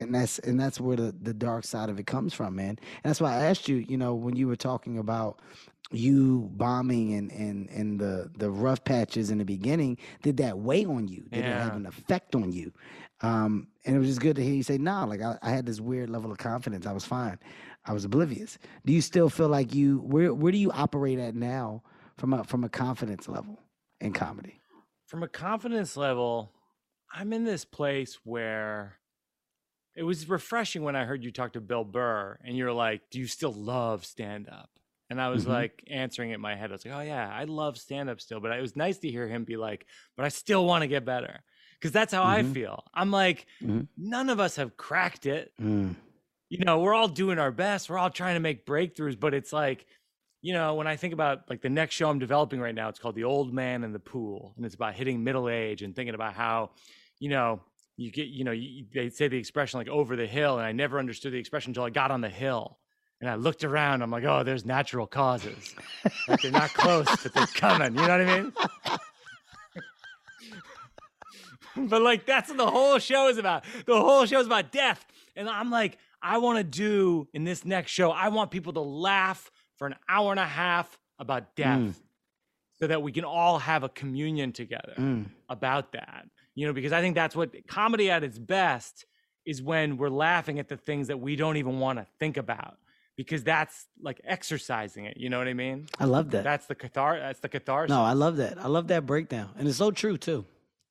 [0.01, 2.71] And that's and that's where the, the dark side of it comes from, man.
[2.71, 5.41] And that's why I asked you, you know, when you were talking about
[5.91, 10.85] you bombing and and and the the rough patches in the beginning, did that weigh
[10.85, 11.27] on you?
[11.31, 12.73] Did it have an effect on you?
[13.23, 15.67] Um, and it was just good to hear you say, nah, like I, I had
[15.67, 16.87] this weird level of confidence.
[16.87, 17.39] I was fine.
[17.85, 18.59] I was oblivious.
[18.87, 21.83] Do you still feel like you where where do you operate at now
[22.17, 23.59] from a from a confidence level
[24.01, 24.58] in comedy?
[25.09, 26.53] From a confidence level,
[27.11, 28.99] I'm in this place where
[29.97, 33.19] it was refreshing when I heard you talk to Bill Burr and you're like, Do
[33.19, 34.69] you still love stand up?
[35.09, 35.49] And I was Mhm.
[35.49, 36.71] like answering it in my head.
[36.71, 38.39] I was like, Oh, yeah, I love stand up still.
[38.39, 41.07] But it was nice to hear him be like, But I still want to get
[41.07, 41.43] better.
[41.81, 42.53] Because that's how I Mhm.
[42.53, 42.85] feel.
[42.93, 43.89] I'm like, Mhm.
[43.97, 45.53] None of us have cracked it.
[45.59, 45.97] Mm.
[46.51, 47.91] you know, we're all doing our best.
[47.91, 49.87] We're all trying to make breakthroughs, but it's like
[50.41, 52.99] you know, when I think about like the next show I'm developing right now, it's
[52.99, 56.15] called The Old Man in the Pool, and it's about hitting middle age and thinking
[56.15, 56.71] about how,
[57.19, 57.61] you know,
[57.97, 60.73] you get, you know, you, they say the expression like over the hill, and I
[60.73, 62.79] never understood the expression until I got on the hill.
[63.21, 65.75] And I looked around, I'm like, oh, there's natural causes.
[66.29, 67.97] like they're not close, but they're coming.
[67.97, 68.53] You know what I mean?
[71.89, 73.65] but like that's what the whole show is about.
[73.87, 75.05] The whole show is about death.
[75.35, 78.81] And I'm like, I want to do in this next show, I want people to
[78.81, 81.95] laugh for an hour and a half about death Mm.
[82.81, 85.27] so that we can all have a communion together Mm.
[85.49, 86.27] about that.
[86.55, 89.07] You know, because I think that's what comedy at its best
[89.47, 92.77] is when we're laughing at the things that we don't even want to think about
[93.17, 95.17] because that's like exercising it.
[95.17, 95.87] You know what I mean?
[95.99, 96.45] I love that.
[96.45, 97.19] That's the cathar.
[97.21, 97.91] That's the catharsis.
[97.91, 98.59] No, I love that.
[98.59, 100.45] I love that breakdown, and it's so true too.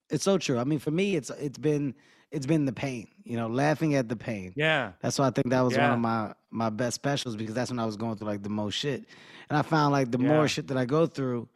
[0.10, 0.58] It's so true.
[0.58, 1.94] I mean, for me, it's it's been
[2.32, 3.08] it's been the pain.
[3.24, 4.54] You know, laughing at the pain.
[4.56, 4.94] Yeah.
[5.02, 7.80] That's why I think that was one of my my best specials because that's when
[7.80, 9.06] I was going through like the most shit,
[9.50, 11.50] and I found like the more shit that I go through,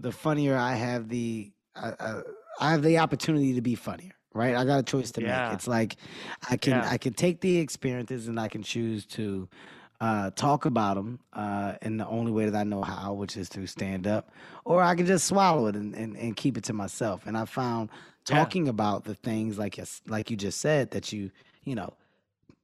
[0.00, 2.20] the funnier I have the I, I,
[2.60, 4.12] I have the opportunity to be funnier.
[4.34, 5.48] Right, I got a choice to Yeah.
[5.48, 5.54] make.
[5.54, 5.96] It's like
[6.50, 6.88] I can Yeah.
[6.90, 9.48] I can take the experiences and I can choose to
[10.00, 13.48] uh, talk about them uh, in the only way that I know how, which is
[13.48, 14.32] through stand up,
[14.64, 17.26] or I can just swallow it and, and, and keep it to myself.
[17.26, 17.90] And I found
[18.28, 18.36] Yeah.
[18.36, 21.30] talking about the things like you, like you just said that you
[21.64, 21.94] you know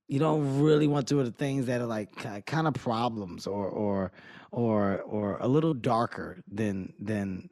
[0.09, 2.15] you don't really want to do the things that are like
[2.47, 4.13] kind of problems or or
[4.51, 7.49] or or a little darker than than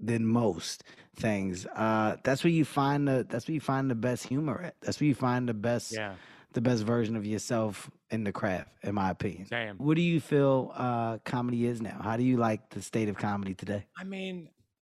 [0.00, 0.84] than most
[1.16, 1.66] things.
[1.74, 4.76] Uh, that's where you find the that's where you find the best humor at.
[4.80, 6.14] That's where you find the best Yeah.
[6.52, 9.46] the best version of yourself in the craft, in my opinion.
[9.46, 9.76] Same.
[9.78, 12.00] What do you feel uh, comedy is now?
[12.02, 13.86] How do you like the state of comedy today?
[13.98, 14.50] I mean,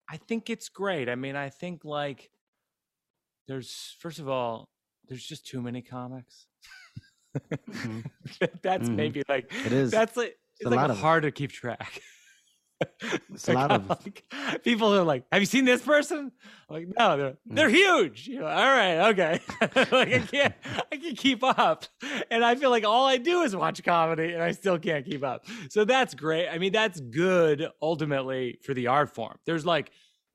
[0.10, 1.10] I think it's great.
[1.10, 2.30] I mean, I think like
[3.48, 4.70] there's first of all,
[5.08, 6.48] there's just too many comics.
[8.62, 8.96] that's Mhm.
[8.96, 9.92] maybe like It is.
[9.92, 11.02] That's like it's a like lot of 'em.
[11.02, 12.02] hard to keep track.
[13.30, 14.26] It's a lot of like,
[14.64, 16.32] people are like, "Have you seen this person?"
[16.70, 17.56] I'm like, no, they're Mm.
[17.56, 18.28] they're huge.
[18.28, 19.40] You know, all right, okay.
[19.92, 20.56] like I can't,
[20.92, 21.86] I can keep up,
[22.30, 25.24] and I feel like all I do is watch comedy, and I still can't keep
[25.24, 25.46] up.
[25.70, 26.50] So that's great.
[26.50, 29.38] I mean, that's good ultimately for the art form.
[29.46, 29.92] There's like,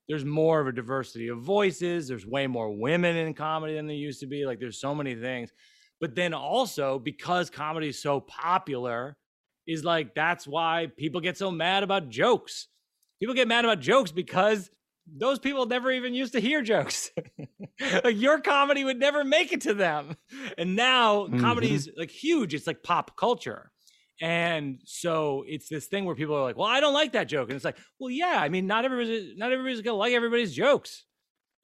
[0.09, 2.07] there's more of a diversity of voices.
[2.07, 4.45] There's way more women in comedy than there used to be.
[4.45, 5.51] Like, there's so many things.
[6.01, 9.15] But then also because comedy is so popular,
[9.67, 12.67] is like that's why people get so mad about jokes.
[13.19, 14.71] People get mad about jokes because
[15.05, 17.11] those people never even used to hear jokes.
[18.03, 20.15] like your comedy would never make it to them.
[20.57, 21.39] And now mm-hmm.
[21.39, 22.53] comedy is like huge.
[22.53, 23.71] It's like pop culture.
[24.21, 27.49] And so it's this thing where people are like, "Well, I don't like that joke."
[27.49, 30.53] And it's like, "Well, yeah, I mean, not everybody's not everybody's going to like everybody's
[30.53, 31.05] jokes."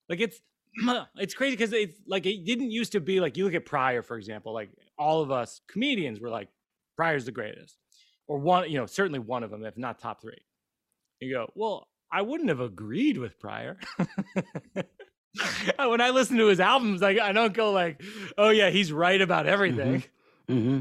[0.08, 0.40] Like it's
[1.18, 4.02] it's crazy because it's like it didn't used to be like you look at Pryor,
[4.02, 6.50] for example, like all of us comedians were like,
[6.96, 7.78] Pryor's the greatest.
[8.28, 10.44] Or one, you know, certainly one of them, if not top three.
[11.20, 13.78] You go, well, I wouldn't have agreed with Pryor.
[15.78, 18.02] when I listen to his albums, like I don't go like,
[18.38, 20.04] oh yeah, he's right about everything.
[20.50, 20.80] Mm-hmm.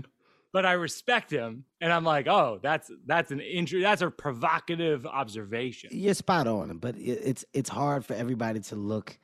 [0.55, 3.83] But I respect him, and I'm like, oh, that's that's an injury.
[3.83, 5.91] that's a provocative observation.
[5.93, 9.19] You're spot on, but it's it's hard for everybody to look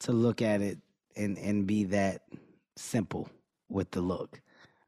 [0.00, 0.76] to look at it
[1.16, 2.24] and and be that
[2.76, 3.30] simple
[3.70, 4.42] with the look,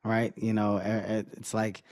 [0.04, 0.34] right?
[0.36, 1.82] You know, it's like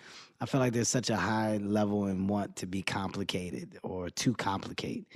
[0.42, 4.34] I feel like there's such a high level and want to be complicated or too
[4.34, 5.06] complicate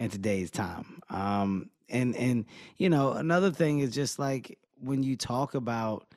[0.00, 1.00] in today's time.
[1.08, 2.46] Um, and and
[2.78, 6.08] you know, another thing is just like when you talk about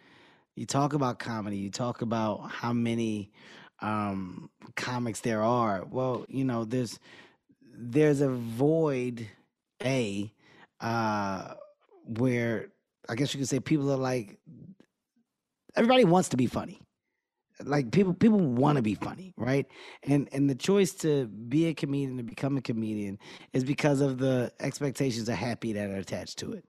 [0.57, 3.31] you talk about comedy, you talk about how many
[3.79, 5.85] um, comics there are.
[5.85, 6.99] Well, you know, there's
[7.61, 9.27] there's a void,
[9.83, 10.33] a
[10.81, 11.53] uh,
[12.05, 12.69] where
[13.07, 14.39] I guess you could say people are like
[15.75, 16.81] everybody wants to be funny.
[17.63, 19.67] Like people people want to be funny, right?
[20.03, 23.19] And and the choice to be a comedian to become a comedian
[23.53, 26.65] is because of the expectations of happy that are attached to it.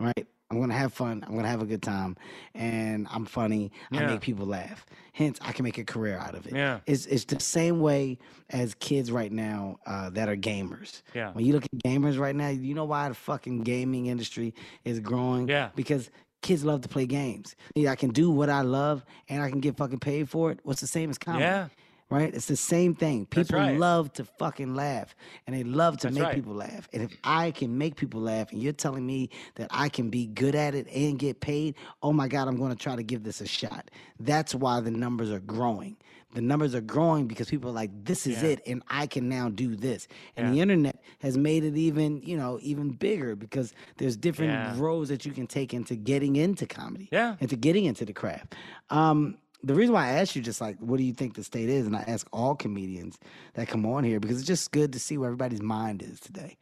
[0.00, 0.26] Right?
[0.50, 1.24] I'm gonna have fun.
[1.26, 2.16] I'm gonna have a good time,
[2.54, 3.72] and I'm funny.
[3.92, 4.86] I make people laugh.
[5.12, 6.54] Hence, I can make a career out of it.
[6.54, 6.80] Yeah.
[6.86, 8.18] It's it's the same way
[8.50, 11.02] as kids right now uh, that are gamers.
[11.14, 11.32] Yeah.
[11.32, 14.54] When you look at gamers right now, you know why the fucking gaming industry
[14.84, 15.48] is growing?
[15.48, 15.70] Yeah.
[15.74, 16.10] Because
[16.42, 17.56] kids love to play games.
[17.74, 20.60] Yeah, I can do what I love and I can get fucking paid for it.
[20.62, 21.44] What's the same as comedy?
[21.44, 21.68] Yeah.
[22.08, 22.32] Right?
[22.32, 23.26] It's the same thing.
[23.26, 23.76] People right.
[23.76, 25.16] love to fucking laugh
[25.46, 26.34] and they love to That's make right.
[26.36, 26.88] people laugh.
[26.92, 30.26] And if I can make people laugh and you're telling me that I can be
[30.28, 33.24] good at it and get paid, oh my God, I'm going to try to give
[33.24, 33.90] this a shot.
[34.20, 35.96] That's why the numbers are growing.
[36.34, 38.50] The numbers are growing because people are like, this is Yeah.
[38.50, 40.06] it, and I can now do this.
[40.36, 40.52] And Yeah.
[40.52, 44.74] the internet has made it even, you know, even bigger because there's different Yeah.
[44.76, 47.36] roads that you can take into getting into comedy Yeah.
[47.40, 48.54] into getting into the craft.
[48.90, 51.68] Um, the reason why I asked you just like, what do you think the state
[51.68, 51.86] is?
[51.86, 53.18] And I ask all comedians
[53.54, 56.56] that come on here because it's just good to see where everybody's mind is today.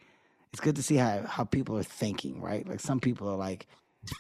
[0.53, 2.67] It's good to see how, how people are thinking, right?
[2.67, 3.67] Like some people are like,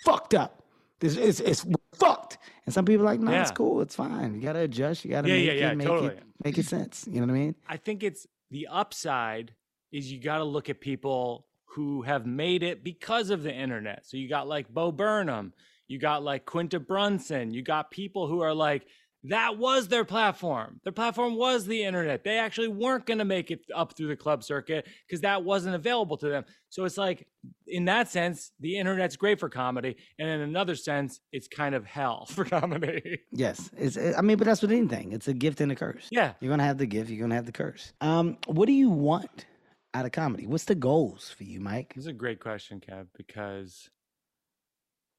[0.05, 0.62] fucked up.
[1.01, 2.38] This it's, it's fucked.
[2.66, 3.81] And some people are like, no, it's cool.
[3.81, 4.35] It's fine.
[4.35, 5.05] You gotta adjust.
[5.05, 6.09] You gotta Yeah, make yeah, it yeah, make totally.
[6.09, 7.07] it make it sense.
[7.09, 7.55] You know what I mean?
[7.68, 9.55] I think it's the upside
[9.92, 14.07] is you got to look at people who have made it because of the internet.
[14.07, 15.53] So you got like Bo Burnham,
[15.88, 18.87] you got like Quinta Brunson, you got people who are like
[19.25, 20.81] that was their platform.
[20.85, 22.25] Their platform was the internet.
[22.25, 25.75] They actually weren't going to make it up through the club circuit because that wasn't
[25.75, 26.44] available to them.
[26.68, 27.27] So it's like,
[27.66, 31.87] in that sense, the internet's great for comedy, and in another sense, it's kind of
[31.87, 33.20] hell for comedy.
[33.33, 33.70] Yes.
[33.79, 35.12] It's I mean, but that's with anything.
[35.12, 36.07] It's a gift and a curse.
[36.11, 37.94] yeah, You're gonna have the gift, you're gonna have the curse.
[38.03, 39.47] Um, what do you want
[39.94, 40.47] out of comedy?
[40.47, 41.94] What's the goals for you, Mike?
[41.94, 43.88] This is a great question, Kev, because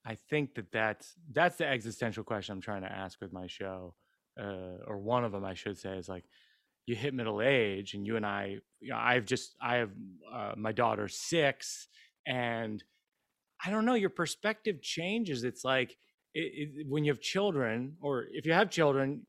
[0.05, 3.95] I think that that's that's the existential question I'm trying to ask with my show,
[4.39, 6.25] uh, or one of them I should say is like,
[6.85, 9.91] you hit middle age, and you and I, you know, I've just I have
[10.31, 11.87] uh, my daughter six,
[12.27, 12.83] and
[13.65, 15.43] I don't know, your perspective changes.
[15.43, 15.97] It's like
[16.35, 19.25] it, it, when you have children, or if you have children,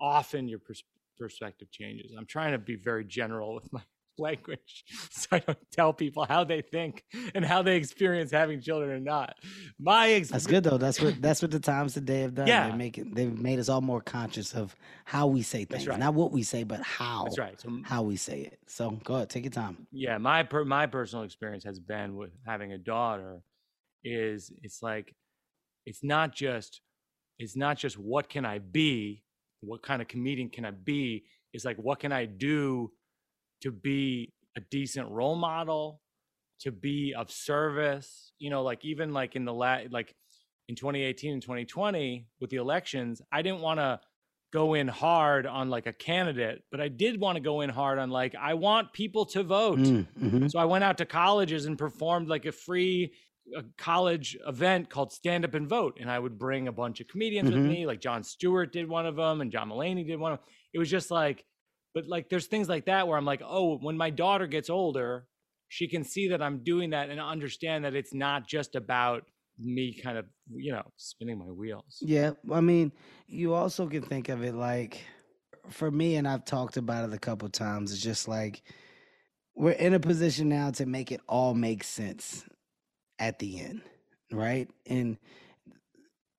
[0.00, 0.84] often your pers-
[1.18, 2.12] perspective changes.
[2.16, 3.82] I'm trying to be very general with my
[4.18, 7.02] language so I don't tell people how they think
[7.34, 9.34] and how they experience having children or not.
[9.78, 10.78] My ex- That's good though.
[10.78, 12.46] That's what that's what the times today have done.
[12.46, 12.68] Yeah.
[12.68, 14.74] They're making they've made us all more conscious of
[15.04, 15.86] how we say things.
[15.86, 15.98] right.
[15.98, 17.60] Not what we say, but how That's right.
[17.60, 18.58] So how we say it.
[18.66, 19.86] So go ahead, take your time.
[19.92, 23.40] yeah, my per- my personal experience has been with having a daughter
[24.04, 25.14] is it's like
[25.86, 26.80] it's not just
[27.38, 29.24] it's not just what can I be,
[29.60, 31.24] what kind of comedian can I be?
[31.52, 32.90] It's like what can I do
[33.62, 36.00] to be a decent role model,
[36.60, 40.14] to be of service, you know, like even like in the la- like
[40.68, 44.00] in 2018 and 2020 with the elections, I didn't want to
[44.52, 47.98] go in hard on like a candidate, but I did want to go in hard
[47.98, 49.78] on like I want people to vote.
[49.80, 50.50] Mm, mhm.
[50.50, 53.12] So I went out to colleges and performed like a free
[53.58, 55.98] uh college event called Stand Up and Vote.
[56.00, 57.54] And I would bring a bunch of comedians Mhm.
[57.54, 60.38] with me, like Jon Stewart did one of them and John Mulaney did one of
[60.38, 60.48] them.
[60.72, 61.44] It was just like,
[61.94, 65.26] but like there's things like that where I'm like, oh, when my daughter gets older,
[65.68, 69.24] she can see that I'm doing that and understand that it's not just about
[69.58, 71.98] me kind of, you know, spinning my wheels.
[72.00, 72.92] Yeah, I mean,
[73.26, 75.00] you also can think of it like,
[75.70, 77.92] for me, and I've talked about it a couple times.
[77.92, 78.62] It's just like
[79.54, 82.44] we're in a position now to make it all make sense
[83.18, 83.82] at the end,
[84.32, 84.68] right?
[84.86, 85.16] And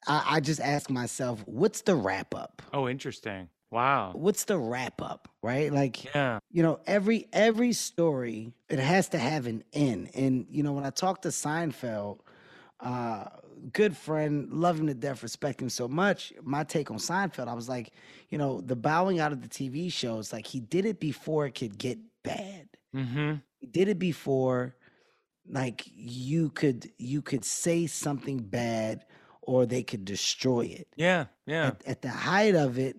[0.08, 2.62] I, I just ask myself, what's the wrap up?
[2.74, 3.50] Oh, interesting.
[3.76, 4.14] Wow.
[4.16, 5.70] What's the wrap up, right?
[5.74, 6.40] Like, Yeah.
[6.50, 10.86] you know every every story it has to have an end and you know when
[10.86, 12.20] i talked to seinfeld
[12.80, 13.26] uh
[13.74, 17.54] good friend love him to death respect him so much my take on seinfeld i
[17.54, 17.92] was like
[18.30, 21.56] you know the bowing out of the tv shows, like he did it before it
[21.56, 23.34] could get bad Mm-hmm.
[23.60, 24.76] he did it before
[25.50, 29.06] like you could you could say something bad
[29.42, 31.26] or they could destroy it Yeah.
[31.46, 31.68] Yeah.
[31.68, 32.96] at, at the height of it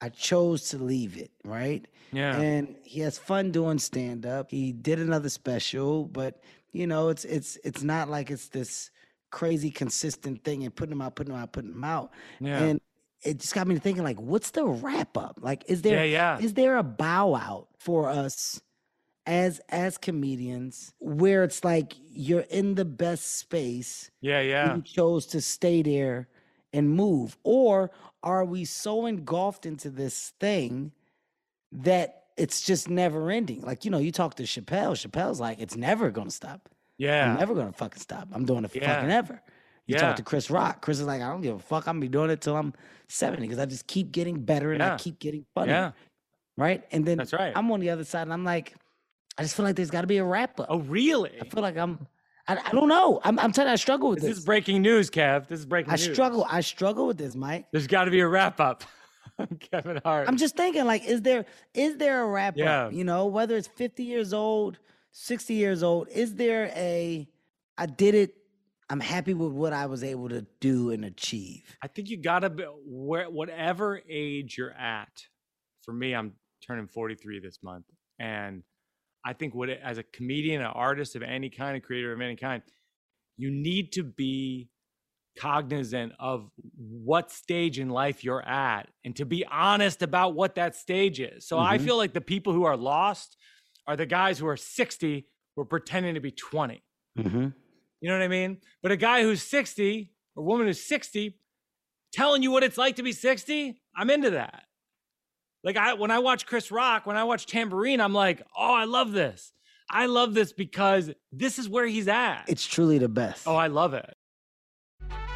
[0.00, 2.38] i chose to leave it right Yeah.
[2.40, 4.50] and he has fun doing stand up.
[4.50, 8.90] He did another special, but you know, it's it's it's not like it's this
[9.30, 12.10] crazy consistent thing and putting him out, putting him out, putting him out.
[12.40, 12.58] Yeah.
[12.62, 12.80] And
[13.22, 15.38] it just got me thinking like, what's the wrap up?
[15.40, 16.44] Like, is there Yeah, yeah.
[16.44, 18.60] is there a bow out for us
[19.26, 24.40] as as comedians where it's like you're in the best space Yeah.
[24.40, 24.74] Yeah.
[24.76, 26.26] you chose to stay there
[26.72, 27.36] and move?
[27.42, 27.90] Or
[28.22, 30.92] are we so engulfed into this thing
[31.72, 33.62] that it's just never ending?
[33.62, 36.68] Like, you know, you talk to Chappelle, Chappelle's like, it's never gonna stop.
[36.98, 37.32] Yeah.
[37.32, 38.28] I'm never gonna fucking stop.
[38.32, 38.94] I'm doing it for Yeah.
[38.96, 39.42] fucking ever.
[39.86, 40.00] You Yeah.
[40.02, 40.82] talk to Chris Rock.
[40.82, 41.86] Chris is like, I don't give a fuck.
[41.88, 42.72] I'm gonna be doing it till I'm
[43.08, 45.74] 70 because I just keep getting better and I keep getting funnier.
[45.74, 45.92] Yeah.
[46.56, 46.84] Right.
[46.92, 47.52] And then That's right.
[47.56, 48.74] I'm on the other side and I'm like,
[49.38, 50.66] I just feel like there's gotta be a wrap up.
[50.68, 51.32] Oh, really?
[51.40, 52.06] I feel like I'm
[52.58, 53.20] I, I don't know.
[53.24, 54.38] I'm I'm telling you, I struggle with This this.
[54.38, 55.48] is breaking news, Kev.
[55.48, 56.02] This is breaking news.
[56.02, 56.14] I news.
[56.16, 56.46] struggle.
[56.50, 57.66] I struggle with this, Mike.
[57.72, 58.84] There's got to be a wrap up.
[59.72, 60.28] Kevin Hart.
[60.28, 62.86] I'm just thinking, like, is there is there a wrap Yeah.
[62.86, 62.92] up?
[62.92, 64.78] You know, whether it's 50 years old,
[65.12, 67.28] 60 years old, is there a
[67.78, 68.34] I did it.
[68.90, 71.62] I'm happy with what I was able to do and achieve.
[71.80, 75.22] I think you got to be where whatever age you're at.
[75.84, 76.32] For me, I'm
[76.66, 77.84] turning 43 this month,
[78.18, 78.62] and
[79.24, 82.20] I think what it- as a comedian, an artist of any kind, a creator of
[82.20, 82.62] any kind,
[83.36, 84.70] you need to be
[85.38, 90.74] cognizant of what stage in life you're at and to be honest about what that
[90.74, 91.46] stage is.
[91.46, 91.84] So I Mhm.
[91.84, 93.36] feel like the people who are lost
[93.86, 96.82] are the guys who are 60 who are pretending to be 20.
[97.18, 97.48] Mm-hmm.
[98.00, 98.60] You know what I mean?
[98.82, 101.38] But a guy who's 60 or woman who's 60
[102.12, 104.64] telling you what it's like to be 60, I'm into that.
[105.62, 108.84] Like I when I watch Chris Rock, when I watch Tamborine, I'm like, "Oh, I
[108.84, 109.52] love this.
[109.90, 113.46] I love this because this is where he's at." It's truly the best.
[113.46, 114.14] oh, I love it.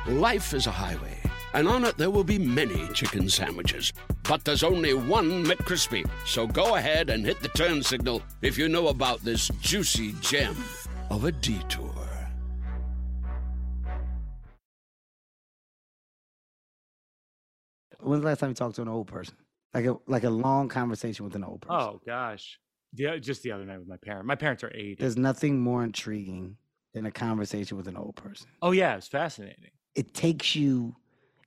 [0.07, 1.19] Life is a highway,
[1.53, 3.93] and on it there will be many chicken sandwiches.
[4.23, 6.09] But there's only one McCrispy.
[6.27, 10.57] So go ahead and hit the turn signal if you know about this juicy gem
[11.11, 11.91] of a detour.
[18.01, 19.35] When's the last time you talked to an old person?
[19.75, 21.77] Like a like a long conversation with an old person.
[21.81, 22.59] Oh gosh.
[22.97, 24.25] Yeah, just the other night with my parents.
[24.27, 24.97] My parents are 80.
[25.01, 26.57] There's nothing more intriguing
[26.93, 28.47] than a conversation with an old person.
[28.63, 29.71] oh yeah, it's fascinating.
[29.97, 30.95] It takes you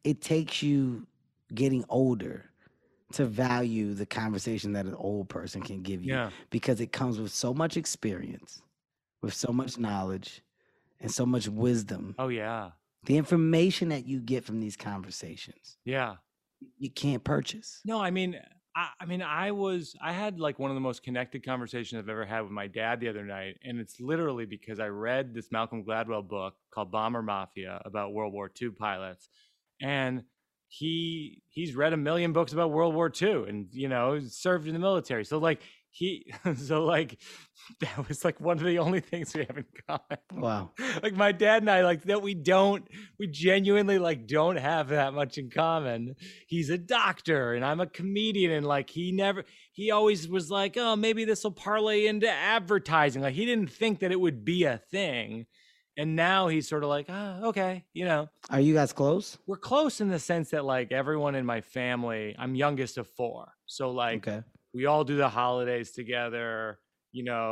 [0.03, 1.07] it takes you
[1.53, 2.45] getting older
[3.13, 6.30] to value the conversation that an old person can give you Yeah.
[6.49, 8.61] because it comes with so much experience,
[9.21, 10.41] with so much knowledge,
[10.99, 12.15] and so much wisdom.
[12.19, 12.71] Oh yeah.
[13.05, 16.15] The information that you get from these conversations, Yeah.
[16.78, 17.82] You can't purchase.
[17.86, 18.39] No, I mean,
[18.76, 22.10] I, I mean, I was, I had like one of the most connected conversations I've
[22.10, 25.51] ever had with my dad the other night, and it's literally because I read this
[25.51, 29.30] Malcolm Gladwell book called Bomber Mafia about World War II pilots,
[29.82, 30.24] and
[30.70, 34.74] he he's read a million books about World War II, and you know, served in
[34.74, 35.26] the military.
[35.26, 35.62] So like
[35.98, 37.20] he, so like
[37.82, 40.72] that was like one of the only things we have in common Wow.
[41.04, 42.88] like my dad and I like that we don't
[43.18, 46.16] we genuinely like don't have that much in common.
[46.48, 50.78] He's a doctor and I'm a comedian and like he never he always was like,
[50.78, 54.64] "Oh, maybe this will parlay into advertising." Like he didn't think that it would be
[54.66, 55.45] a thing.
[56.00, 59.38] And now he's sort of like, "Ah, okay, you know." Are you guys close?
[59.48, 63.48] We're close in the sense that like everyone in my family, I'm youngest of 4.
[63.66, 64.43] So like Okay.
[64.78, 66.80] We all do the holidays together
[67.17, 67.51] you know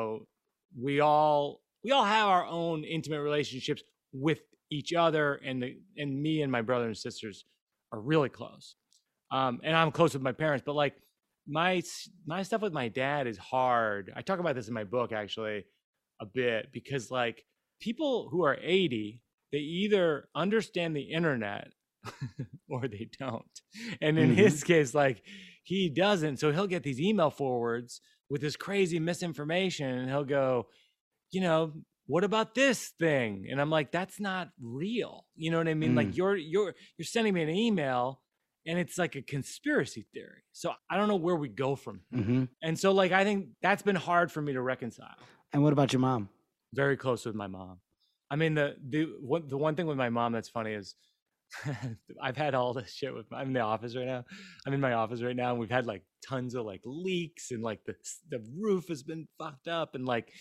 [0.85, 1.41] we all
[1.83, 3.81] we all have our own intimate relationships
[4.27, 4.41] with
[4.77, 5.69] each other and the
[6.01, 7.37] and me and my brother and sisters
[7.93, 8.65] are really close.
[9.37, 10.95] Um and i'm close with my parents but like
[11.59, 11.73] my
[12.33, 14.03] my stuff with my dad is hard.
[14.15, 15.59] I talk about this in my book actually
[16.19, 17.37] a bit because like
[17.87, 19.21] people who are 80
[19.51, 21.67] they either understand the internet
[22.69, 23.55] or they don't.
[24.01, 24.35] And in Mhm.
[24.43, 25.17] his case like
[25.65, 30.67] he doesn't so he'll get these email forwards with this crazy misinformation and he'll go
[31.31, 31.73] you know
[32.07, 33.47] what about this thing?
[33.49, 35.25] And i'm like that's not real.
[35.35, 35.95] You know what i mean?
[35.95, 38.21] Like you're you're you're sending me an email
[38.67, 40.43] and it's like a conspiracy theory.
[40.51, 42.23] So i don't know where we go from here.
[42.23, 45.17] hmm and so like i think that's been hard for me to reconcile.
[45.51, 46.29] And what about your mom?
[46.73, 47.79] very close with my mom.
[48.29, 50.95] I mean, the the one the one thing with my mom that's funny is
[52.21, 53.25] I've had all this shit with.
[53.31, 54.25] I'm in the office right now.
[54.65, 57.61] I'm in my office right now, and we've had like tons of like leaks, and
[57.63, 57.95] like the
[58.29, 60.31] the roof has been fucked up, and like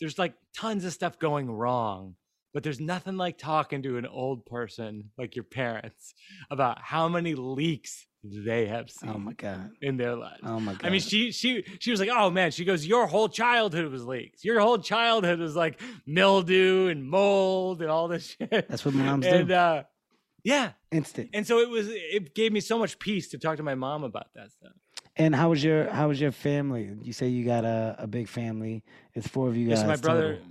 [0.00, 2.14] there's like tons of stuff going wrong.
[2.54, 6.14] But there's nothing like talking to an old person like your parents
[6.50, 9.70] about how many leaks they have seen Oh my god.
[9.80, 10.40] in their lives.
[10.42, 10.84] Oh my god.
[10.86, 14.04] I mean, she she she was like, "Oh man," she goes, "Your whole childhood was
[14.04, 14.44] leaks.
[14.44, 19.24] Your whole childhood was like mildew and mold and all this shit." That's what moms
[19.26, 19.54] and, do.
[19.54, 19.82] uh,
[20.48, 21.30] yeah, Instant.
[21.34, 21.88] and so it was.
[21.90, 24.72] It gave me so much peace to talk to my mom about that stuff.
[25.16, 26.84] And how was your how was your family?
[27.02, 28.84] You say you got a, a big family.
[29.14, 29.78] It's four of you guys.
[29.78, 30.48] Yes, my brother, total.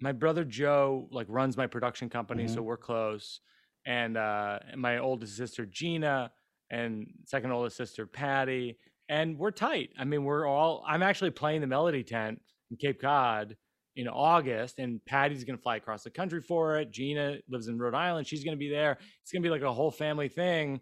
[0.00, 2.54] my brother Joe, like runs my production company, Mm-hmm.
[2.54, 3.40] so we're close.
[3.86, 6.30] And uh, and my oldest sister Gina,
[6.70, 8.76] and second oldest sister Patty,
[9.08, 9.90] and we're tight.
[9.98, 10.84] I mean, we're all.
[10.86, 13.56] I'm actually playing the Melody Tent in Cape Cod
[13.98, 16.92] in August, and Patty's gonna fly across the country for it.
[16.92, 18.96] Gina lives in Rhode Island; she's gonna be there.
[19.22, 20.80] It's gonna be like a whole family thing.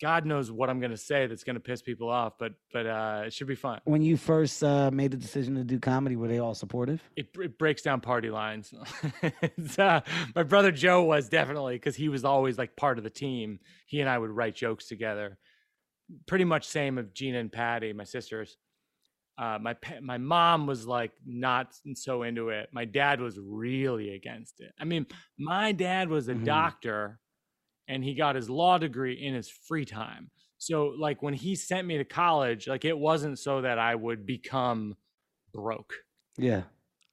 [0.00, 3.32] God knows what I'm gonna say that's gonna piss people off, but but uh, it
[3.32, 3.80] should be fun.
[3.84, 7.02] When you first uh, made the decision to do comedy, were they all supportive?
[7.16, 8.72] it, it breaks down party lines.
[9.78, 10.00] Uh,
[10.34, 13.60] my brother Joe was definitely because he was always like part of the team.
[13.86, 15.38] He and I would write jokes together.
[16.26, 18.56] Pretty much same of Gina and Patty, my sisters.
[19.38, 22.68] Uh, my my mom was like not so into it.
[22.72, 24.72] My dad was really against it.
[24.80, 25.06] I mean,
[25.38, 26.44] my dad was a Mhm.
[26.44, 27.20] doctor,
[27.86, 30.30] and he got his law degree in his free time.
[30.58, 34.26] So like when he sent me to college, like it wasn't so that I would
[34.26, 34.96] become
[35.52, 35.94] broke.
[36.36, 36.64] Yeah.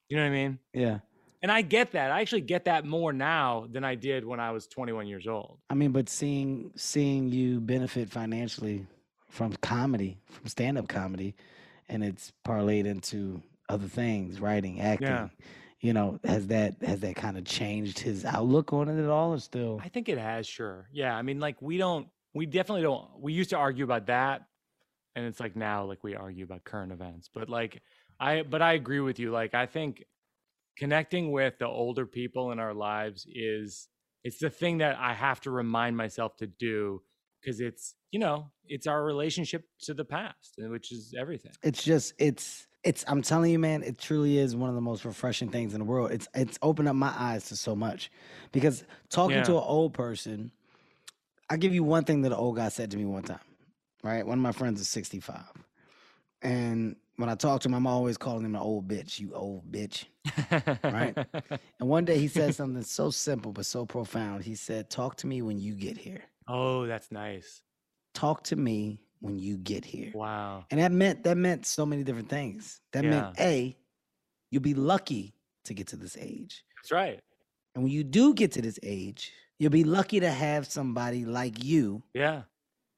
[0.09, 0.59] You know what I mean?
[0.73, 0.99] Yeah.
[1.43, 2.09] And I get that.
[2.11, 5.59] I actually get that more now than I did when I was 21 years old.
[5.69, 8.87] I mean, but seeing seeing you benefit financially
[9.29, 11.35] from comedy, from stand up comedy,
[11.89, 15.07] and it's parlayed into other things, writing, acting.
[15.07, 15.27] Yeah.
[15.81, 19.33] You know, has that has that kind of changed his outlook on it at all,
[19.33, 19.79] or still?
[19.83, 20.87] I think it has, sure.
[20.91, 21.15] Yeah.
[21.15, 24.47] I mean, like, we don't, we definitely don't, we used to argue about that.
[25.15, 27.29] And it's like now, like, we argue about current events.
[27.31, 27.81] But, like,
[28.19, 29.31] I, but I agree with you.
[29.31, 30.03] Like, I think
[30.77, 33.87] connecting with the older people in our lives is,
[34.23, 37.01] it's the thing that I have to remind myself to do
[37.45, 41.51] because it's you know it's our relationship to the past, uh, which is everything.
[41.63, 45.05] It's just it's it's I'm telling you, man, it truly is one of the most
[45.05, 46.11] refreshing things in the world.
[46.11, 48.11] It's it's opened up my eyes to so much.
[48.51, 50.51] Because talking to an old person,
[51.49, 53.39] I give you one thing that an old guy said to me one time.
[54.03, 54.25] Right?
[54.25, 55.41] One of my friends is 65.
[56.43, 59.71] And when I talk to him, I'm always calling him an old bitch, you old
[59.71, 60.05] bitch.
[60.83, 61.17] Right.
[61.79, 64.43] And one day he said something so simple but so profound.
[64.43, 66.23] He said, Talk to me when you get here.
[66.47, 67.61] Oh, that's nice.
[68.13, 70.11] Talk to me when you get here.
[70.13, 70.65] Wow.
[70.71, 72.79] And that meant that meant so many different things.
[72.93, 73.75] That meant A,
[74.51, 75.33] you'll be lucky
[75.65, 76.63] to get to this age.
[76.77, 77.19] That's right.
[77.73, 81.63] And when you do get to this age, you'll be lucky to have somebody like
[81.63, 82.43] you Yeah.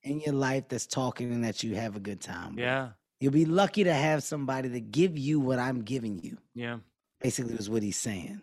[0.04, 2.56] in your life that's talking and that you have a good time.
[2.56, 2.60] with.
[2.64, 2.90] Yeah.
[3.20, 6.38] You'll be lucky to have somebody to give you what I'm giving you.
[6.54, 6.78] Yeah.
[7.20, 8.42] Basically, was what he's saying.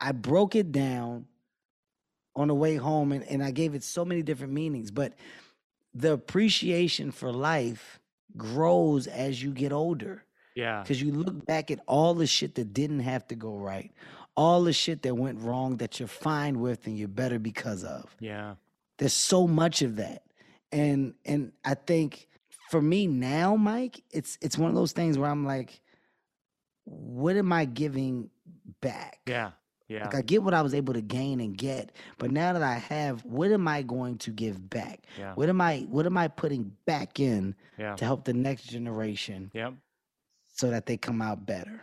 [0.00, 1.26] I broke it down
[2.36, 5.14] on the way home and, and I gave it so many different meanings, but
[5.94, 8.00] the appreciation for life
[8.36, 10.24] grows as you get older.
[10.56, 10.82] Yeah.
[10.82, 13.92] Because you look back at all the shit that didn't have to go right,
[14.36, 18.14] all the shit that went wrong that you're fine with and you're better because of.
[18.20, 18.54] Yeah.
[18.98, 20.22] There's so much of that.
[20.70, 22.28] And and I think
[22.70, 25.80] for me now, Mike, it's it's one of those things where I'm like,
[26.84, 28.30] what am I giving
[28.80, 29.20] back?
[29.26, 29.52] Yeah.
[29.88, 30.04] Yeah.
[30.04, 32.74] Like I get what I was able to gain and get, but now that I
[32.74, 35.06] have, what am I going to give back?
[35.18, 35.34] Yeah.
[35.34, 37.94] What am I what am I putting back in Yeah.
[37.96, 39.74] to help the next generation Yep.
[40.54, 41.82] so that they come out better?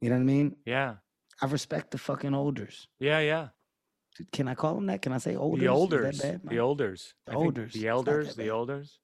[0.00, 0.56] You know what I mean?
[0.66, 0.94] Yeah.
[1.40, 2.88] I respect the fucking olders.
[2.98, 3.20] Yeah.
[3.20, 3.48] Yeah.
[4.32, 5.00] Can I call them that?
[5.02, 5.60] Can I say olders?
[5.60, 6.20] The elders.
[6.20, 6.56] bad, The Mike?
[6.58, 7.14] elders.
[7.26, 7.72] The olders.
[7.72, 8.34] The elders.
[8.34, 8.48] The bad.
[8.50, 8.98] elders.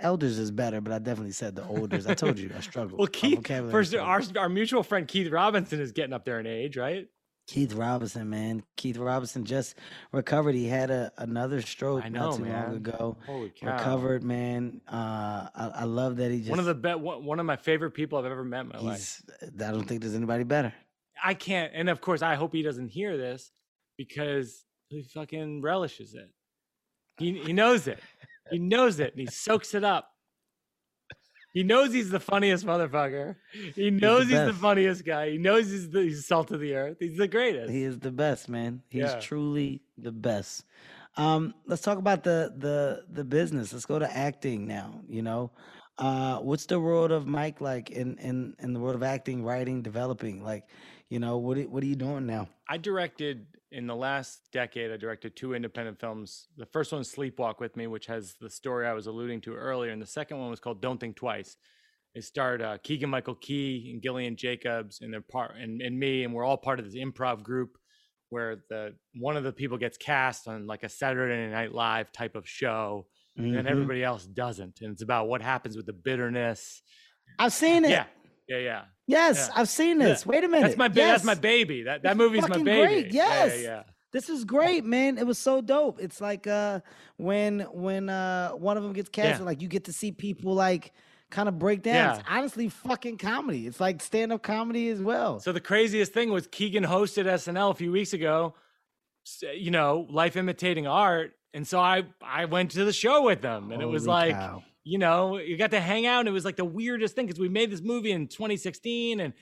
[0.00, 2.06] Elders is better, but I definitely said the olders.
[2.06, 2.96] I told you I struggle.
[2.96, 6.78] Well, Keith, first, our, our mutual friend Keith Robinson is getting up there in age,
[6.78, 7.06] right?
[7.50, 8.62] Keith Robinson, man.
[8.76, 9.74] Keith Robinson just
[10.12, 10.54] recovered.
[10.54, 12.62] He had a another stroke know, not too man.
[12.62, 13.16] long ago.
[13.26, 13.72] Holy cow.
[13.72, 14.80] Recovered, man.
[14.86, 16.50] Uh, I, I love that he just.
[16.50, 18.78] One of the be- one, one of my favorite people I've ever met in my
[18.78, 19.22] life.
[19.40, 20.72] he's, I don't think there's anybody better.
[21.24, 23.50] I can't, and of course, I hope he doesn't hear this
[23.98, 26.30] because he fucking relishes it.
[27.18, 27.98] He he knows it.
[28.52, 30.12] He knows it, and he soaks it up.
[31.52, 33.36] He knows he's the funniest motherfucker.
[33.74, 34.58] He knows he's the, best.
[34.60, 35.30] funniest guy.
[35.30, 36.98] He knows he's the he's salt of the earth.
[37.00, 37.70] He's the greatest.
[37.72, 38.82] He is the best, man.
[38.88, 39.20] He's Yeah.
[39.20, 40.64] truly the best.
[41.16, 43.72] Um, let's talk about the the the business.
[43.72, 45.00] Let's go to acting now.
[45.08, 45.50] You know,
[45.98, 49.82] uh, what's the world of Mike like in in in the world of acting, writing,
[49.82, 50.44] developing?
[50.44, 50.68] Like,
[51.08, 52.48] you know, what what are you doing now?
[52.68, 54.90] I directed in the last decade.
[54.90, 56.48] I directed two independent films.
[56.56, 59.92] The first one, Sleepwalk with Me, which has the story I was alluding to earlier,
[59.92, 61.56] and the second one was called Don't Think Twice.
[62.14, 66.24] It starred uh, Keegan Michael Key and Gillian Jacobs, and they're part and, and me,
[66.24, 67.76] and we're all part of this improv group
[68.30, 72.34] where the one of the people gets cast on like a Saturday Night Live type
[72.34, 73.06] of show,
[73.36, 73.66] and Mhm.
[73.66, 76.82] everybody else doesn't, and it's about what happens with the bitterness.
[77.38, 77.90] I've seen it.
[77.90, 78.06] Yeah,
[78.50, 78.82] yeah, yeah.
[79.06, 79.60] Yes, Yeah.
[79.60, 80.08] I've seen Yeah.
[80.08, 80.26] this.
[80.26, 80.66] Wait a minute.
[80.66, 81.84] That's my ba- that's my baby.
[81.84, 82.64] That that It's movie's my baby.
[82.64, 83.12] great.
[83.12, 83.62] Yeah, yeah, Yes.
[83.62, 83.82] yeah.
[84.12, 85.18] This is great, man.
[85.18, 86.00] It was so dope.
[86.00, 86.80] It's like uh
[87.16, 89.46] when when uh one of them gets cast, Yeah.
[89.46, 90.92] like you get to see people like
[91.30, 92.18] kind of break down.
[92.18, 93.66] It's honestly fucking comedy.
[93.68, 95.38] It's like stand up comedy as well.
[95.40, 98.54] So the craziest thing was Keegan hosted SNL a few weeks ago.
[99.42, 103.70] You know, life imitating art, and so I I went to the show with them,
[103.70, 104.64] and it was like, cow.
[104.84, 106.20] You know, you got to hang out.
[106.20, 109.32] And it was like the weirdest thing because we made this movie in 2016, and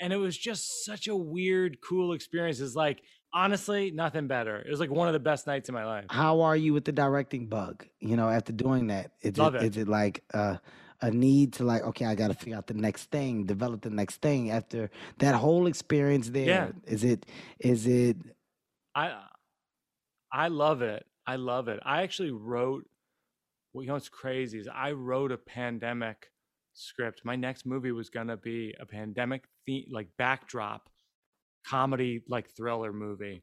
[0.00, 2.60] and it was just such a weird, cool experience.
[2.60, 4.58] It's like honestly, nothing better.
[4.58, 6.06] It was like one of the best nights of my life.
[6.08, 7.84] How are you with the directing bug?
[8.00, 9.66] You know, after doing that, is Love it, it.
[9.66, 10.56] is it like uh,
[11.02, 13.90] a need to like, okay, I got to figure out the next thing, develop the
[13.90, 16.72] next thing after that whole experience there?
[16.86, 17.26] Is it
[17.58, 18.16] is it
[18.94, 19.20] I
[20.32, 21.04] I love it.
[21.26, 21.80] I love it.
[21.84, 22.86] I actually wrote
[23.74, 26.30] well, you know what's crazy is I wrote a pandemic
[26.72, 27.22] script.
[27.24, 30.88] My next movie was gonna be a pandemic theme like backdrop
[31.66, 33.42] comedy like thriller movie.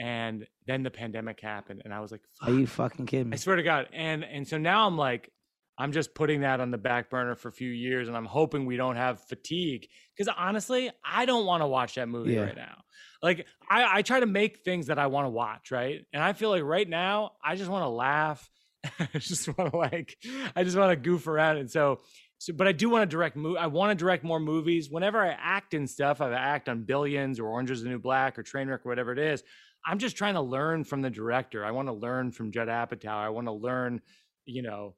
[0.00, 3.36] And then the pandemic happened and I was like, are you fucking kidding me?" I
[3.36, 3.88] swear to God.
[3.92, 5.30] And and so now I'm like,
[5.76, 8.66] I'm just putting that on the back burner for a few years, and I'm hoping
[8.66, 9.86] we don't have fatigue.
[10.16, 12.42] Because honestly, I don't want to watch that movie Yeah.
[12.42, 12.82] right now.
[13.22, 16.00] Like I, I try to make things that I want to watch, right?
[16.12, 18.48] And I feel like right now, I just want to laugh.
[18.98, 20.16] I just want to like,
[20.54, 21.58] I just want to goof around.
[21.58, 22.00] And so,
[22.38, 23.36] so, but I do want to direct.
[23.36, 24.88] Mo- I want to direct more movies.
[24.90, 28.38] Whenever I act in stuff, I act on Billions or Orange Is the New Black
[28.38, 29.42] or Trainwreck or whatever it is.
[29.86, 31.64] I'm just trying to learn from the director.
[31.64, 33.08] I want to learn from Judd Apatow.
[33.08, 34.00] I want to learn,
[34.44, 34.94] you know,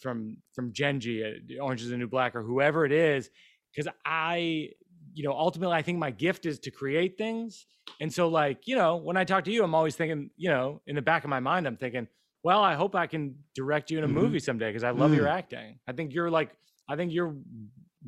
[0.00, 3.30] from from Jenji uh, Orange Is the New Black or whoever it is,
[3.72, 4.70] because I
[5.14, 7.66] you know, ultimately, I think my gift is to create things.
[8.00, 10.80] And so, like, you know, when I talk to you, I'm always thinking, you know,
[10.86, 12.08] in the back of my mind, I'm thinking,
[12.42, 14.12] well, I hope I can direct you in a Mhm.
[14.14, 15.32] movie someday because I love your Mm.
[15.38, 15.78] acting.
[15.86, 16.50] I think you're like,
[16.88, 17.34] I think you're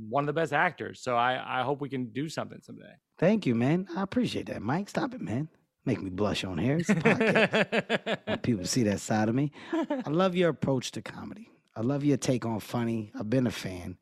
[0.08, 1.00] one of the best actors.
[1.00, 2.94] So I, I hope we can do something someday.
[3.18, 3.86] Thank you, man.
[3.96, 4.88] I appreciate that, Mike.
[4.88, 5.48] Stop it, man.
[5.86, 6.78] Make me blush on here.
[6.78, 8.42] It's a podcast.
[8.42, 9.52] people see that side of me.
[9.72, 11.50] I love your approach to comedy.
[11.76, 13.12] I love your take on funny.
[13.14, 13.98] I've been a fan.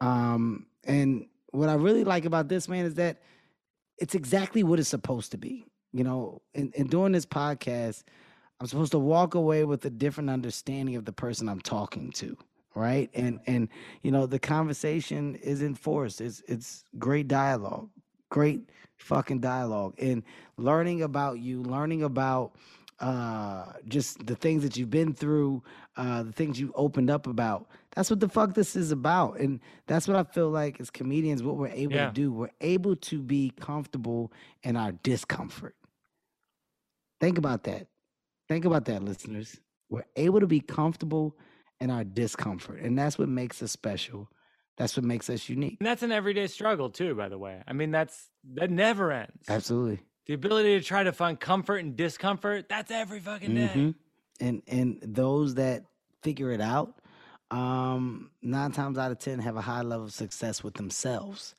[0.00, 3.22] Um, and what I really like about this, man, is that
[3.98, 5.66] it's exactly what it's supposed to be.
[5.92, 8.04] You know, in, in doing this podcast,
[8.62, 12.36] I'm supposed to walk away with a different understanding of the person I'm talking to.
[12.76, 13.10] Right.
[13.12, 13.68] And and
[14.02, 16.20] you know, the conversation is enforced.
[16.20, 17.88] It's it's great dialogue.
[18.30, 19.94] Great fucking dialogue.
[19.98, 20.22] And
[20.58, 22.52] learning about you, learning about
[23.00, 25.64] uh just the things that you've been through,
[25.96, 27.66] uh the things you opened up about.
[27.96, 29.40] That's what the fuck this is about.
[29.40, 29.58] And
[29.88, 32.06] that's what I feel like as comedians, what we're able Yeah.
[32.06, 32.32] to do.
[32.32, 34.32] We're able to be comfortable
[34.62, 35.74] in our discomfort.
[37.20, 37.88] Think about that.
[38.52, 39.58] Think about that, listeners.
[39.88, 41.38] We're able to be comfortable
[41.80, 42.80] in our discomfort.
[42.80, 44.28] And that's what makes us special.
[44.76, 45.78] That's what makes us unique.
[45.80, 47.62] And that's an everyday struggle too, by the way.
[47.66, 49.48] I mean, that's that never ends.
[49.48, 50.00] Absolutely.
[50.26, 53.70] The ability to try to find comfort and discomfort, that's every fucking day.
[53.74, 53.94] Mhm.
[54.38, 55.86] And and those that
[56.22, 57.00] figure it out,
[57.50, 61.54] um, nine times out of ten have a high level of success with themselves.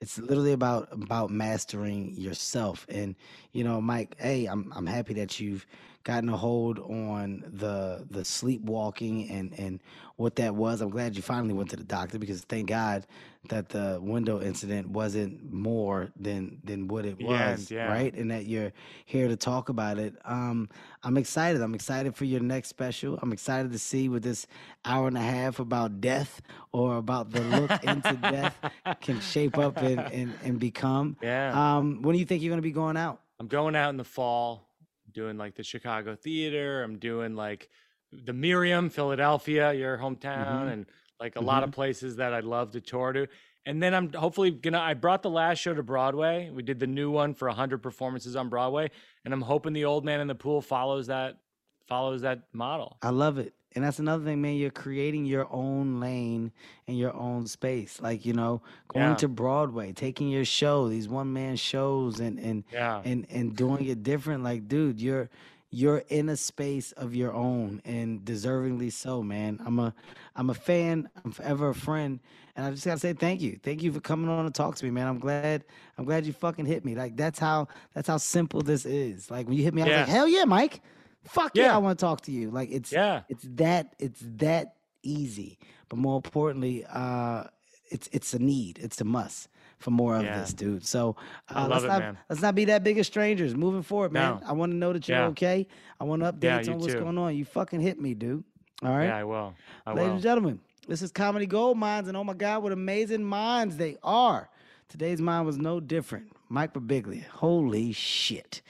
[0.00, 2.84] It's literally about about mastering yourself.
[2.88, 3.14] And
[3.52, 5.64] you know, Mike, hey, I'm I'm happy that you've
[6.04, 9.80] gotten a hold on the the sleepwalking and and
[10.16, 10.80] what that was.
[10.80, 13.06] I'm glad you finally went to the doctor because thank God
[13.48, 17.86] that the window incident wasn't more than than what it The was, yeah.
[17.86, 18.14] right?
[18.14, 18.72] And that you're
[19.04, 20.14] here to talk about it.
[20.24, 20.68] Um,
[21.02, 21.60] I'm excited.
[21.60, 23.18] I'm excited for your next special.
[23.20, 24.46] I'm excited to see what this
[24.84, 26.40] hour and a half about death
[26.72, 28.56] or about the look into death
[29.00, 31.16] can shape up and, and, and become.
[31.20, 31.76] Yeah.
[31.76, 33.20] Um, when do you think you're going to be going out?
[33.40, 34.68] I'm going out in the fall,
[35.12, 36.82] doing like the Chicago Theater.
[36.82, 37.68] I'm doing like
[38.12, 40.72] the Merriam, Philadelphia, your hometown, Mhm.
[40.72, 40.86] and
[41.20, 43.26] like a lot of places that I'd love to tour to.
[43.64, 44.80] And then I'm hopefully gonna.
[44.80, 46.50] I brought the last show to Broadway.
[46.50, 48.90] We did the new one for 100 performances on Broadway,
[49.24, 51.38] and I'm hoping the Old Man in the Pool follows that
[51.86, 52.98] follows that model.
[53.02, 53.54] I love it.
[53.74, 54.56] And that's another thing, man.
[54.56, 56.52] You're creating your own lane
[56.86, 58.00] and your own space.
[58.00, 59.14] Like, you know, going Yeah.
[59.16, 63.00] to Broadway, taking your show, these one man shows and and Yeah.
[63.04, 64.42] and and doing it different.
[64.44, 65.30] Like, dude, you're
[65.74, 69.58] you're in a space of your own and deservingly so, man.
[69.64, 69.94] I'm a
[70.36, 72.20] I'm a fan, I'm forever a friend.
[72.54, 73.58] And I just gotta say thank you.
[73.62, 75.06] Thank you for coming on to talk to me, man.
[75.06, 75.64] I'm glad
[75.96, 76.94] I'm glad you fucking hit me.
[76.94, 79.30] Like that's how that's how simple this is.
[79.30, 80.00] Like when you hit me, I was Yeah.
[80.00, 80.82] like, hell yeah, Mike.
[81.24, 81.74] Fuck yeah, Yeah.
[81.74, 82.50] I want to talk to you.
[82.50, 83.22] Like it's Yeah.
[83.28, 85.58] it's that it's that easy.
[85.88, 87.44] But more importantly, uh,
[87.90, 88.78] it's it's a need.
[88.80, 89.48] It's a must
[89.78, 90.40] for more of Yeah.
[90.40, 90.84] this, dude.
[90.86, 91.16] So
[91.48, 92.18] uh, let's it, not man.
[92.28, 94.40] let's not be that big of strangers moving forward, man.
[94.40, 94.46] No.
[94.48, 95.26] I want to know that you're Yeah.
[95.28, 95.66] okay.
[96.00, 97.00] I want updates Yeah, on what's too.
[97.00, 97.36] going on.
[97.36, 98.44] You fucking hit me, dude.
[98.82, 99.06] All right.
[99.06, 99.54] Yeah, I will.
[99.86, 100.12] I Ladies will.
[100.14, 103.96] and gentlemen, this is Comedy Gold Minds, and oh my God, what amazing minds they
[104.02, 104.48] are.
[104.88, 106.32] Today's mind was no different.
[106.48, 107.24] Mike Birbiglia.
[107.28, 108.60] Holy shit.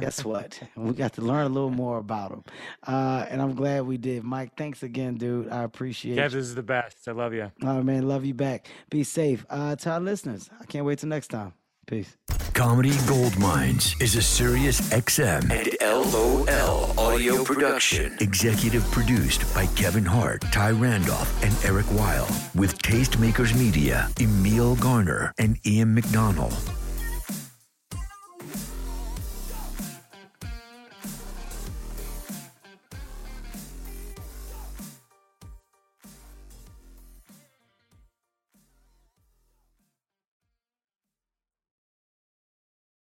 [0.00, 0.60] Guess what?
[0.76, 2.44] we got to learn a little more about him.
[2.86, 4.24] Uh, and I'm glad we did.
[4.24, 5.48] Mike, thanks again, dude.
[5.50, 6.28] I appreciate Kev, you.
[6.40, 7.08] this is the best.
[7.08, 7.50] I love you.
[7.62, 8.06] All right, man.
[8.06, 8.68] Love you back.
[8.90, 9.46] Be safe.
[9.48, 11.54] Uh, to our listeners, I can't wait till next time.
[11.86, 12.16] Peace.
[12.52, 18.16] Comedy Gold Minds is a Sirius XM and LOL audio production.
[18.20, 22.26] Executive produced by Kevin Hart, Ty Randolph, and Eric Weil.
[22.54, 26.54] With Tastemakers Media, Emil Garner, and Ian McDonald.